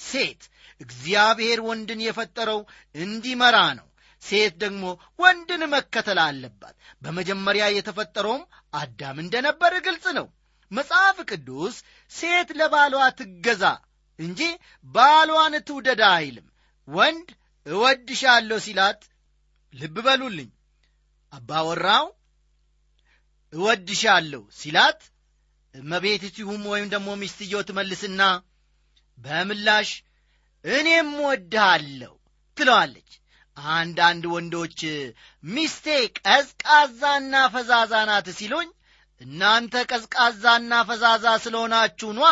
ሴት። 0.00 0.42
እግዚአብሔር 0.80 1.58
ወንድን 1.68 2.00
የፈጠረው 2.04 2.60
እንዲመራ 2.94 3.56
ነው 3.78 3.86
ሴት 4.22 4.54
ደግሞ 4.62 4.82
ወንድን 5.18 5.62
መከተል 5.72 6.18
አለባት። 6.24 6.74
በመጀመሪያ 7.02 7.64
የተፈጠረውም 7.70 8.42
አዳም 8.74 9.16
እንደነበር 9.24 9.74
ግልጽ 9.86 10.06
ነው። 10.18 10.26
መጽሐፍ 10.70 11.18
ቅዱስ 11.30 11.76
ሴት 12.12 12.50
ለባሏ 12.58 12.96
ትገዛ 13.20 13.64
እንጂ 14.18 14.40
ባሏን 14.86 15.54
ትውደዳ 15.68 16.02
አይልም። 16.18 16.46
ወንድ 16.88 17.28
እወድሻለሁ 17.66 18.58
ሲላት 18.66 19.00
ልብ 19.74 19.96
በሉልኝ 20.06 20.50
አባወራው 21.32 22.06
እወድሻለሁ 23.52 24.42
ሲላት 24.58 25.00
እመቤትቲሁም 25.74 26.62
ወይም 26.72 26.88
ደግሞ 26.94 27.10
ሚስትየው 27.20 27.62
ትመልስና 27.62 28.22
በምላሽ 29.18 29.90
እኔም 30.64 31.10
ወድሃለሁ 31.24 32.14
ትለዋለች 32.56 33.10
አንዳንድ 33.72 34.24
ወንዶች 34.32 34.80
ሚስቴ 35.44 35.86
ቀዝቃዛና 36.20 37.34
ፈዛዛ 37.54 37.92
ናት 38.10 38.28
ሲሉኝ 38.38 38.68
እናንተ 39.20 39.74
ቀዝቃዛና 39.90 40.72
ፈዛዛ 40.88 41.26
ስለሆናችሁ 41.44 42.10
ኗ 42.18 42.22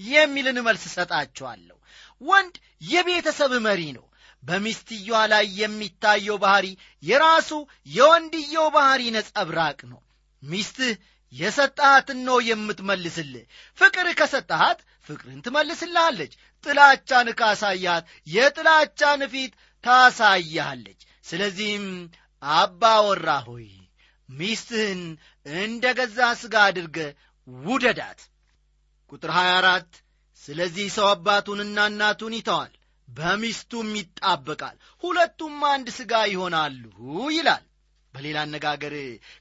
የሚልን 0.00 0.58
መልስ 0.66 0.82
እሰጣችኋለሁ። 0.88 1.76
ወንድ 2.20 2.54
የቤተሰብ 2.88 3.52
መሪ 3.66 3.82
ነው። 3.96 4.06
በሚስትየዋ 4.42 5.18
ላይ 5.32 5.44
የሚታየው 5.60 6.36
ባሕሪ 6.42 6.66
የራሱ 7.02 7.50
የወንድየው 7.88 8.66
ባሕሪ 8.74 9.02
ነጸብራቅ 9.16 9.78
ነው። 9.92 10.00
ሚስትህ 10.42 10.94
የሰጠሃትን 11.32 12.18
ነው 12.26 12.38
የምትመልስልህ። 12.48 13.44
ፍቅር 13.78 14.08
ከሰጠሃት 14.18 14.80
ፍቅርን 15.06 15.40
ትመልስልሃለች። 15.46 16.32
ጥላቻን 16.64 17.28
ካሳያት 17.40 18.04
የጥላቻን 18.26 19.22
ፊት 19.32 19.52
ታሳያለች 19.84 21.00
ስለዚህም 21.24 21.86
አባወራ 22.42 23.28
ሆይ 23.48 23.68
ሚስትህን 24.28 25.02
እንደ 25.46 25.84
ገዛ 25.98 26.18
ሥጋ 26.40 26.54
አድርገ 26.68 26.98
ውደዳት። 27.66 28.20
ቁጥር 29.12 29.30
24 29.34 30.00
ስለዚህ 30.42 30.86
ሰው 30.96 31.06
አባቱንና 31.10 31.78
እናቱን 31.90 32.34
ይተዋል 32.38 32.72
በሚስቱም 33.08 33.88
ይጣበቃል 33.98 34.76
ሁለቱም 35.04 35.56
አንድ 35.72 35.88
ሥጋ 35.98 36.12
ይሆናሉ 36.32 36.84
ይላል። 37.30 37.64
በሌላ 38.14 38.38
አነጋገር 38.46 38.94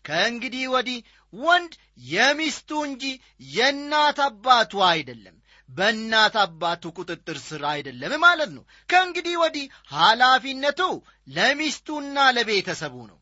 ከእንግዲህ 0.06 0.64
ወዲህ 0.74 1.00
ወንድ 1.34 1.74
የሚስቱ 2.12 2.70
እንጂ 2.88 3.04
የእናት 3.50 4.20
አባቱ 4.26 4.82
አይደለም 4.90 5.36
በእናት 5.74 6.36
አባቱ 6.42 6.84
ቁጥጥር 6.98 7.38
ስር 7.46 7.64
አይደለም 7.72 8.14
ማለት 8.26 8.52
ነው። 8.56 8.64
ከእንግዲህ 8.90 9.36
ወዲህ 9.44 9.66
ኃላፊነቱ 9.92 10.82
ለሚስቱና 11.28 12.18
ለቤተሰቡ 12.38 12.96
ነው። 13.12 13.20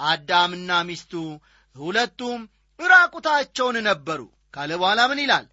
አዳምና 0.00 0.70
ሚስቱ 0.88 1.12
ሁለቱም 1.76 2.40
ራቁታቸውን 2.78 3.76
ነበሩ። 3.88 4.20
ካለ 4.54 4.70
በኋላ 4.80 5.00
ምን 5.10 5.20
ይላል? 5.24 5.44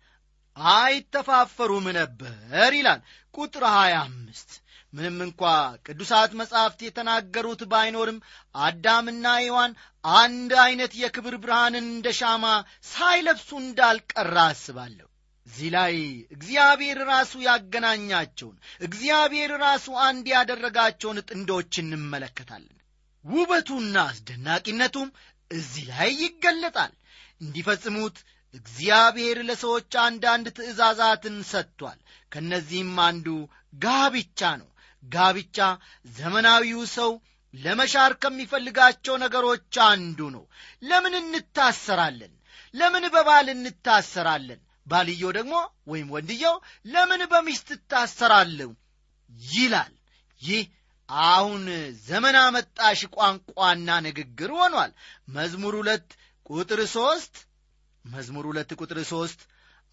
አይተፋፈሩም 0.58 1.86
ነበር 2.00 2.72
ይላል። 2.74 3.02
ቁጥር 3.36 3.64
25 3.72 4.58
ምንም 4.94 5.18
እንኳ 5.26 5.42
ቅዱሳት 5.86 6.32
መጻሕፍት 6.40 6.80
የተናገሩት 6.84 7.62
ባይኖርም 7.72 8.18
አዳምና 8.62 9.26
ሔዋን 9.42 9.72
አንድ 10.04 10.52
ዐይነት 10.64 10.94
የክብር 11.02 11.36
ብርሃንን 11.44 11.86
እንደ 11.90 12.10
ሻማ 12.20 12.46
ሳይለብሱ 12.92 13.50
እንዳልቀራ 13.62 14.36
አስባለሁ 14.54 15.09
እዚህ 15.50 15.70
ላይ 15.76 15.96
እግዚአብሔር 16.32 17.00
ራሱ 17.08 17.32
ያገናኛቸውን 17.46 18.58
እግዚአብሔር 18.82 19.52
ራሱ 19.64 19.88
አንድ 20.04 20.26
ያደረጋቸውን 20.34 21.20
ጥንዶች 21.30 21.72
እንመለከታለን። 21.82 22.76
ውበቱና 23.26 23.96
አስደናቂነቱም 24.10 25.10
እዚህ 25.52 25.86
ላይ 25.92 26.12
ይገለጣል። 26.22 26.94
እንዲፈጽሙት 27.42 28.18
እግዚአብሔር 28.54 29.40
ለሰዎች 29.50 29.92
አንዳንድ 30.04 30.48
ትእዛዛትን 30.58 31.36
ሰጥቷል። 31.52 32.00
ከእነዚህም 32.32 32.96
አንዱ 33.08 33.28
ጋብቻ 33.84 34.52
ነው። 34.62 34.70
ጋብቻ 35.04 35.58
ዘመናዊው 36.16 36.82
ሰው 36.96 37.12
ለመሻር 37.54 38.14
ከሚፈልጋቸው 38.22 39.16
ነገሮች 39.24 39.76
አንዱ 39.88 40.20
ነው። 40.36 40.44
ለምን 40.84 41.14
እንታሰራለን? 41.22 42.34
ለምን 42.74 43.06
በባል 43.14 43.48
እንታሰራለን 43.54 44.60
ባልየው 44.90 45.32
ደግሞ 45.38 45.54
ወይም 45.88 46.08
ወንድየው 46.16 46.56
ለምን 46.86 47.22
በሚስት 47.32 47.68
እታሰራለሁ? 47.76 48.70
ይላል። 49.52 49.94
ይህ 50.42 50.64
አሁን 51.30 51.64
ዘመን 52.08 52.36
አመጣሽ 52.42 53.00
ቋንቋና 53.16 53.90
ንግግር 54.08 54.52
ሆኗል። 54.60 54.92
መዝሙር 55.36 55.74
ሁለት 55.80 56.10
ቁጥር 56.50 56.82
ሦስት 56.96 57.36
መዝሙር 58.06 58.46
ሁለት 58.50 58.72
ቁጥር 58.80 59.00
ሦስት 59.12 59.40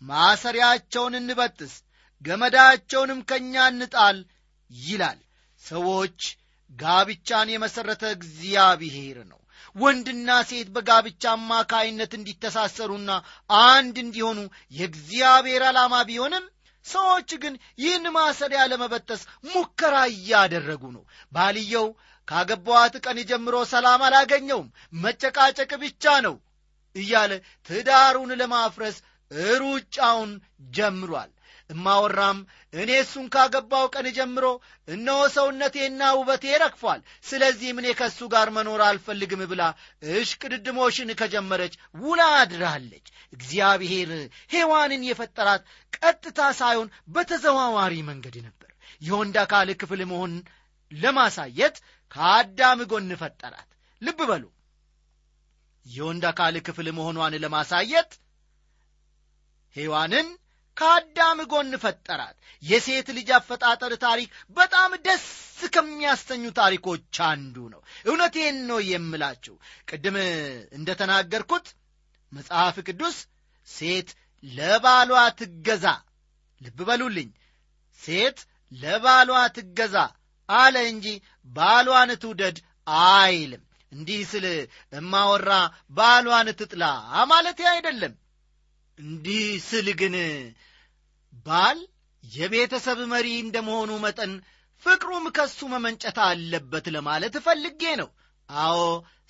ማሰሪያቸውን 0.03 1.15
እንበጥስ 1.21 1.75
ገመዳቸውንም 2.23 3.21
ከእኛ 3.29 3.55
እንጣል 3.73 4.19
ይላል። 4.71 5.19
ሰዎች 5.63 6.21
ጋብቻን 6.71 7.49
የመሠረተ 7.53 8.05
እግዚአብሔር 8.17 9.19
ነው 9.31 9.41
ወንድና 9.77 10.31
ሴት 10.49 10.69
በጋብቻ 10.75 11.23
አማካይነት 11.33 12.13
እንዲተሳሰሩና 12.19 13.11
አንድ 13.67 13.97
እንዲሆኑ 14.05 14.39
የእግዚአብሔር 14.77 15.65
ዓላማ 15.69 15.95
ቢሆንም 16.09 16.45
ሰዎች 16.85 17.31
ግን 17.43 17.55
ይህን 17.79 18.05
ማሰሪያ 18.17 18.61
ለመበጠስ 18.71 19.23
ሙከራ 19.49 19.95
እያደረጉ 20.13 20.83
ነው። 20.97 21.05
ባልየው 21.33 21.89
ካገባዋት 22.29 22.95
ቀን 23.05 23.19
ጀምሮ 23.31 23.57
ሰላም 23.73 24.03
አላገኘውም 24.07 24.69
መጨቃጨቅ 25.03 25.71
ብቻ 25.83 26.15
ነው 26.27 26.37
እያለ 26.97 27.33
ትዳሩን 27.69 28.31
ለማፍረስ 28.41 28.97
ሩጫውን 29.61 30.33
ጀምሯል። 30.77 31.31
እማወራም 31.71 32.39
እኔ 32.77 32.91
እሱን 33.01 33.27
ካገባው 33.35 33.85
ቀን 33.95 34.07
ጀምሮ 34.17 34.47
እነሆ 34.89 35.19
ሰውነቴና 35.35 36.09
ውበቴ 36.19 36.45
ረግፏል። 36.63 37.01
ስለዚህም 37.25 37.81
እኔ 37.83 37.89
ከእሱ 37.99 38.29
ጋር 38.33 38.49
መኖር 38.57 38.81
አልፈልግም 38.87 39.43
ብላ 39.51 39.63
እሽቅድድሞሽን 40.15 41.11
ከጀመረች 41.21 41.75
ውላ 42.03 42.23
አድራለች። 42.41 43.07
እግዚአብሔር 43.33 44.11
ሔዋንን 44.53 45.05
የፈጠራት 45.09 45.63
ቀጥታ 45.99 46.41
ሳይሆን 46.61 46.93
በተዘዋዋሪ 47.09 47.95
መንገድ 48.09 48.37
ነበር። 48.47 48.71
የወንድ 49.03 49.37
አካል 49.43 49.71
ክፍል 49.81 50.03
መሆን 50.11 50.35
ለማሳየት 50.93 51.77
ከአዳም 52.13 52.81
ጎን 52.91 53.11
ፈጠራት። 53.21 53.69
ልብ 54.03 54.21
በሉ። 54.29 54.45
የወንድ 55.87 56.25
አካል 56.31 56.55
ክፍል 56.67 56.89
መሆኗን 56.97 57.35
ለማሳየት 57.43 58.11
ሔዋንን 59.77 60.29
ከአዳም 60.77 61.39
ጎን 61.51 61.73
ፈጠራት። 61.83 62.37
የሴት 62.63 63.09
ልጅ 63.17 63.29
አፈጣጠር 63.37 63.93
ታሪክ 64.05 64.29
በጣም 64.57 64.93
ደስ 65.07 65.27
ከሚያሰኙ 65.75 66.45
ታሪኮች 66.59 67.17
አንዱ 67.29 67.57
ነው። 67.75 67.81
እውነቴን 68.07 68.59
ነው 68.71 68.81
የምላችሁ። 68.89 69.55
ቅድም 69.89 70.17
እንደ 70.73 70.89
ተናገርኩት 71.01 71.67
መጽሐፍ 72.33 72.77
ቅዱስ 72.89 73.17
ሴት 73.69 74.09
ለባሏ 74.45 75.11
ትገዛ 75.39 75.87
ልብ 76.61 76.79
በሉልኝ 76.89 77.31
ሴት 78.01 78.39
ለባሏ 78.73 79.31
ትገዛ 79.57 79.97
አለ 80.49 80.77
እንጂ 80.91 81.07
ባሏን 81.49 82.11
ትውደድ 82.23 82.59
አይልም። 83.07 83.63
እንዲህ 83.93 84.21
ስል 84.31 84.47
እማወራ 84.99 85.51
ባሏን 85.91 86.49
ትጥላ 86.59 86.85
ማለት 87.31 87.61
አይደለም 87.73 88.15
እንዲህ 88.99 89.47
ስል 89.65 89.89
ግን 90.01 90.15
ባል 91.47 91.79
የቤተሰብ 92.25 92.99
መሪ 93.13 93.29
እንደመሆኑ 93.39 93.91
መጠን 94.05 94.33
ፍቅሩም 94.83 95.27
ከሱ 95.37 95.59
መመንጨት 95.73 96.19
አለበት 96.27 96.87
ለማለት 96.95 97.35
እፈልጌ 97.41 97.83
ነው። 98.01 98.09
አዎ 98.49 98.81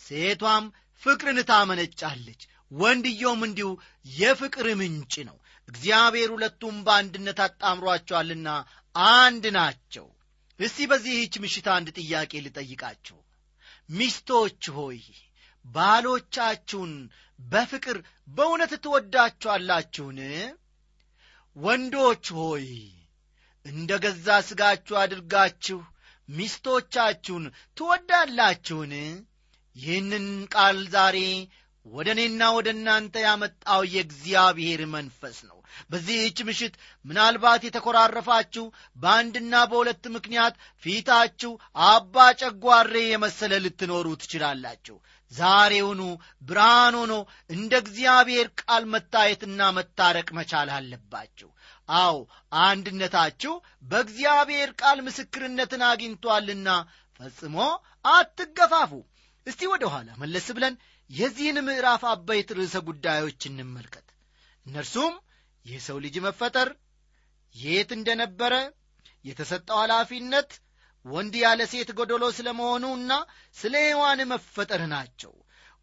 ሴቷም 0.01 0.65
ፍቅርን 1.03 1.39
ታመነጫለች። 1.51 2.41
ወንድየውም 2.73 3.43
እንዲሁ 3.49 3.69
የፍቅር 4.15 4.67
ምንጭ 4.81 5.15
ነው። 5.29 5.37
እግዚአብሔር 5.69 6.29
ሁለቱም 6.35 6.77
በአንድነት 6.87 7.39
አጣምሯቸዋልና 7.47 8.49
አንድ 9.15 9.45
ናቸው። 9.59 10.07
እስቲ 10.61 10.87
በዚህች 10.91 11.35
ምሽት 11.43 11.67
አንድ 11.73 11.89
ጥያቄ 11.99 12.33
ልጠይቃችሁ። 12.45 13.19
ሚስቶች 13.91 14.63
ሆይ 14.77 15.01
ባሎቻችሁን 15.65 16.93
በፍቅር 17.39 17.97
በእውነት 18.29 18.73
ትወዳችኋላችሁን? 18.85 20.21
ወንዶች 21.57 22.27
ሆይ 22.39 22.67
እንደ 23.67 23.91
ገዛ 24.05 24.27
ሥጋችሁ 24.49 24.97
አድርጋችሁ 25.03 25.79
ሚስቶቻችሁን 26.29 27.45
ትወዳላችሁን? 27.77 28.93
ይህንን 29.77 30.27
ቃል 30.55 30.79
ዛሬ 30.95 31.19
ወደ 31.87 32.09
እኔና 32.15 32.43
ወደ 32.55 32.69
እናንተ 32.77 33.15
ያመጣው 33.25 33.83
የእግዚአብሔር 33.91 34.81
መንፈስ 34.95 35.37
ነው። 35.49 35.59
በዚህች 35.91 36.39
ምሽት 36.49 36.75
ምናልባት 37.05 37.63
የተኮራረፋችሁ 37.65 38.65
በአንድና 38.97 39.55
በሁለት 39.71 40.05
ምክንያት 40.17 40.55
ፊታችሁ 40.83 41.53
አባ 41.89 42.17
ጨጓሬ 42.41 42.95
የመሰለ 43.07 43.53
ልትኖሩ 43.65 44.07
ትችላላችሁ 44.23 44.97
ዛሬውኑ 45.33 46.03
ብርሃን 46.43 46.95
ሆኖ 46.99 47.15
እንደ 47.51 47.73
እግዚአብሔር 47.83 48.49
ቃል 48.63 48.85
መታየትና 48.93 49.61
መታረቅ 49.79 50.29
መቻል 50.39 50.69
አለባችሁ። 50.77 51.49
አው 51.89 52.17
አንድነታችሁ 52.63 53.55
በእግዚአብሔር 53.91 54.71
ቃል 54.81 54.99
ምስክርነትን 55.07 55.83
አግኝቶአልና 55.89 56.69
ፈጽሞ 57.21 57.59
አትገፋፉ። 58.11 58.93
እስቲ 59.47 59.63
ወደ 59.73 59.85
ኋላ 59.93 60.09
መለስ 60.23 60.47
ብለን 60.57 60.75
የዚህን 61.11 61.59
ምዕራፍ 61.67 62.03
አበይት 62.13 62.49
ርዕሰ 62.59 62.77
ጉዳዮች 62.89 63.41
እንመልከት። 63.51 64.07
እነርሱም 64.67 65.13
የሰው 65.67 65.99
ልጅ 66.05 66.17
መፈጠር 66.25 66.69
የት 67.55 67.91
እንደነበረ 67.97 68.55
የተሰጠው 69.25 69.79
ኃላፊነት 69.83 70.51
ወንድ 71.07 71.35
ያለ 71.43 71.61
ሴት 71.73 71.91
ጎደሎ 71.99 72.25
ስለ 72.37 72.49
መሆኑና 72.59 73.13
ስለ 73.57 73.75
ሔዋን 73.87 74.21
መፈጠር 74.31 74.83
ናቸው። 74.93 75.33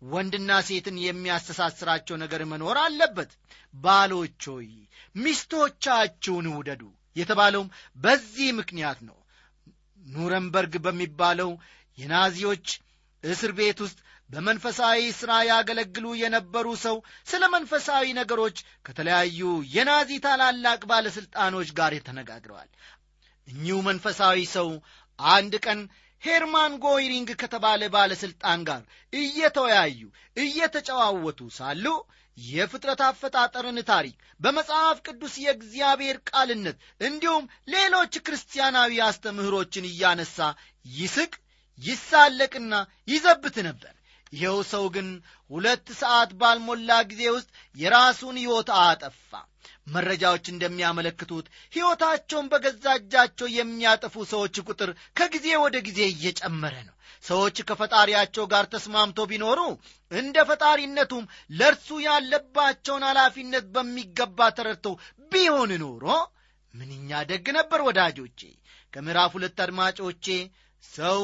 ወንድና 0.06 0.52
ሴትን 0.68 0.96
የሚያስተሳስራቸው 1.04 2.16
ነገር 2.24 2.42
መኖር 2.52 2.78
አለበት። 2.82 3.32
ባሎች 3.76 4.42
ሆይ 4.52 4.70
ሚስቶቻችሁን 5.16 6.48
ውደዱ 6.56 6.82
የተባለውም 7.16 7.70
በዚህ 7.98 8.50
ምክንያት 8.60 9.00
ነው። 9.10 9.18
ኑረንበርግ 10.08 10.74
በሚባለው 10.86 11.52
የናዚዎች 11.98 12.68
እስር 13.24 13.52
ቤት 13.60 13.80
ውስጥ 13.86 13.98
በመንፈሳዊ 14.30 15.00
ሥራ 15.18 15.32
ያገለግሉ 15.50 16.06
የነበሩ 16.20 16.68
ሰው 16.84 16.96
ስለ 17.28 17.44
መንፈሳዊ 17.56 18.06
ነገሮች 18.20 18.58
ከተለያዩ 18.86 19.42
የናዚ 19.76 20.12
ታላላቅ 20.26 20.82
ባለሥልጣኖች 20.92 21.70
ጋር 21.80 21.94
ተነጋግረዋል። 22.08 22.70
እኚሁ 23.48 23.78
መንፈሳዊ 23.88 24.38
ሰው 24.56 24.70
አንድ 25.20 25.54
ቀን 25.66 25.80
ሄርማን 26.24 26.74
ጎይሪንግ 26.84 27.30
ከተባለ 27.42 27.82
ባለሥልጣን 27.96 28.60
ጋር 28.68 28.82
እየተወያዩ 29.14 30.02
እየተጨዋወቱ 30.38 31.40
ሳሉ 31.58 31.86
የፍጥረት 32.38 33.02
አፈጣጠርን 33.08 33.80
ታሪክ 33.90 34.16
በመጽሐፍ 34.40 34.98
ቅዱስ 35.08 35.34
የእግዚአብሔር 35.42 36.18
ቃልነት 36.30 36.78
እንዲሁም 37.02 37.44
ሌሎች 37.74 38.14
ክርስቲያናዊ 38.26 38.94
አስተምህሮችን 39.08 39.90
እያነሳ 39.92 40.40
ይስቅ 40.96 41.34
ይሳለቅና 41.80 42.74
ይዘብት 43.08 43.58
ነበር 43.68 43.94
ይኸው 44.34 44.60
ሰው 44.72 44.86
ግን 44.96 45.08
ሁለት 45.50 45.88
ሰዓት 46.00 46.32
ባልሞላ 46.40 46.92
ጊዜ 47.12 47.24
ውስጥ 47.36 47.50
የራሱን 47.76 48.38
ሕይወት 48.42 48.70
አጠፋ። 48.82 49.32
መረጃዎች 49.88 50.46
እንደሚያመለክቱት 50.52 51.46
ሕይወታቸውን 51.74 52.50
በገዛ 52.52 52.86
እጃቸው 53.00 53.48
የሚያጠፉ 53.56 54.16
ሰዎች 54.32 54.56
ቁጥር 54.68 54.90
ከጊዜ 55.18 55.48
ወደ 55.64 55.78
ጊዜ 55.88 56.00
እየጨመረ 56.12 56.76
ነው። 56.88 56.96
ሰዎች 57.24 57.58
ከፈጣሪያቸው 57.68 58.46
ጋር 58.54 58.66
ተስማምተው 58.74 59.28
ቢኖሩ 59.32 59.60
እንደ 60.12 60.38
ፈጣሪነቱም 60.50 61.28
ለእርሱ 61.60 61.90
ያለባቸውን 62.08 63.06
ኃላፊነት 63.10 63.68
በሚገባ 63.76 64.50
ተረድተው 64.58 64.96
ቢሆን 65.32 65.74
ኖሮ 65.84 66.06
ምንኛ 66.74 67.10
ደግ 67.30 67.46
ነበር 67.58 67.80
ወዳጆቼ! 67.88 68.40
ከምዕራፍ 68.94 69.32
ሁለት 69.38 69.58
አድማጮቼ 69.66 70.26
ሰው 70.84 71.20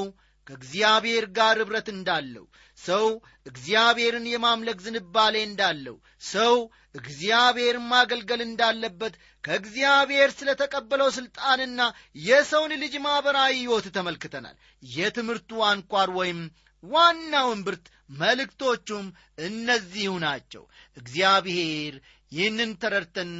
ከእግዚአብሔር 0.50 1.26
ጋር 1.36 1.58
ኅብረት 1.62 1.88
እንዳለው 1.94 2.46
ሰው 2.80 3.06
እግዚአብሔርን 3.50 4.26
የማምለክ 4.30 4.78
ዝንባሌ 4.86 5.36
እንዳለው 5.48 5.96
ሰው 6.28 6.56
እግዚአብሔርን 6.96 7.86
ማገልገል 7.92 8.42
እንዳለበት 8.46 9.14
ከእግዚአብሔር 9.44 10.30
ስለ 10.38 10.50
ተቀበለው 10.62 11.10
ሥልጣንና 11.18 11.82
የሰውን 12.24 12.74
ልጅ 12.82 12.94
ማኅበራዊ 13.06 13.54
ሕይወት 13.60 13.88
ተመልክተናል። 13.98 14.56
የትምህርቱ 14.92 15.62
አንኳር 15.70 16.12
ወይም 16.20 16.40
ዋናው 16.84 17.48
እምብርት 17.54 17.86
መልእክቶቹም 18.20 19.06
እነዚሁ 19.48 20.12
ናቸው። 20.26 20.64
እግዚአብሔር 20.98 21.96
ይህንን 22.32 22.72
ተረድተን 22.82 23.32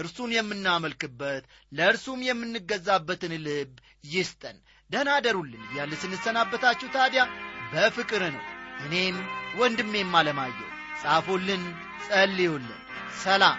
እርሱን 0.00 0.30
የምናመልክበት 0.34 1.44
ለእርሱም 1.72 2.20
የምንገዛበትን 2.26 3.34
ልብ 3.46 3.72
ይስጠን 4.10 4.58
ደህና 4.90 5.10
አደሩልን 5.16 5.62
እያለ 5.66 5.92
ስንሰናበታችሁ 6.02 6.88
ታዲያ 6.94 7.22
በፍቅር 7.72 8.22
ነው። 8.34 8.44
እኔም 8.84 9.16
ወንድሜም 9.58 10.12
አለማየሁ 10.18 10.68
ጻፉልን 11.02 11.62
ጸልዩልን። 12.06 12.82
ሰላም 13.22 13.58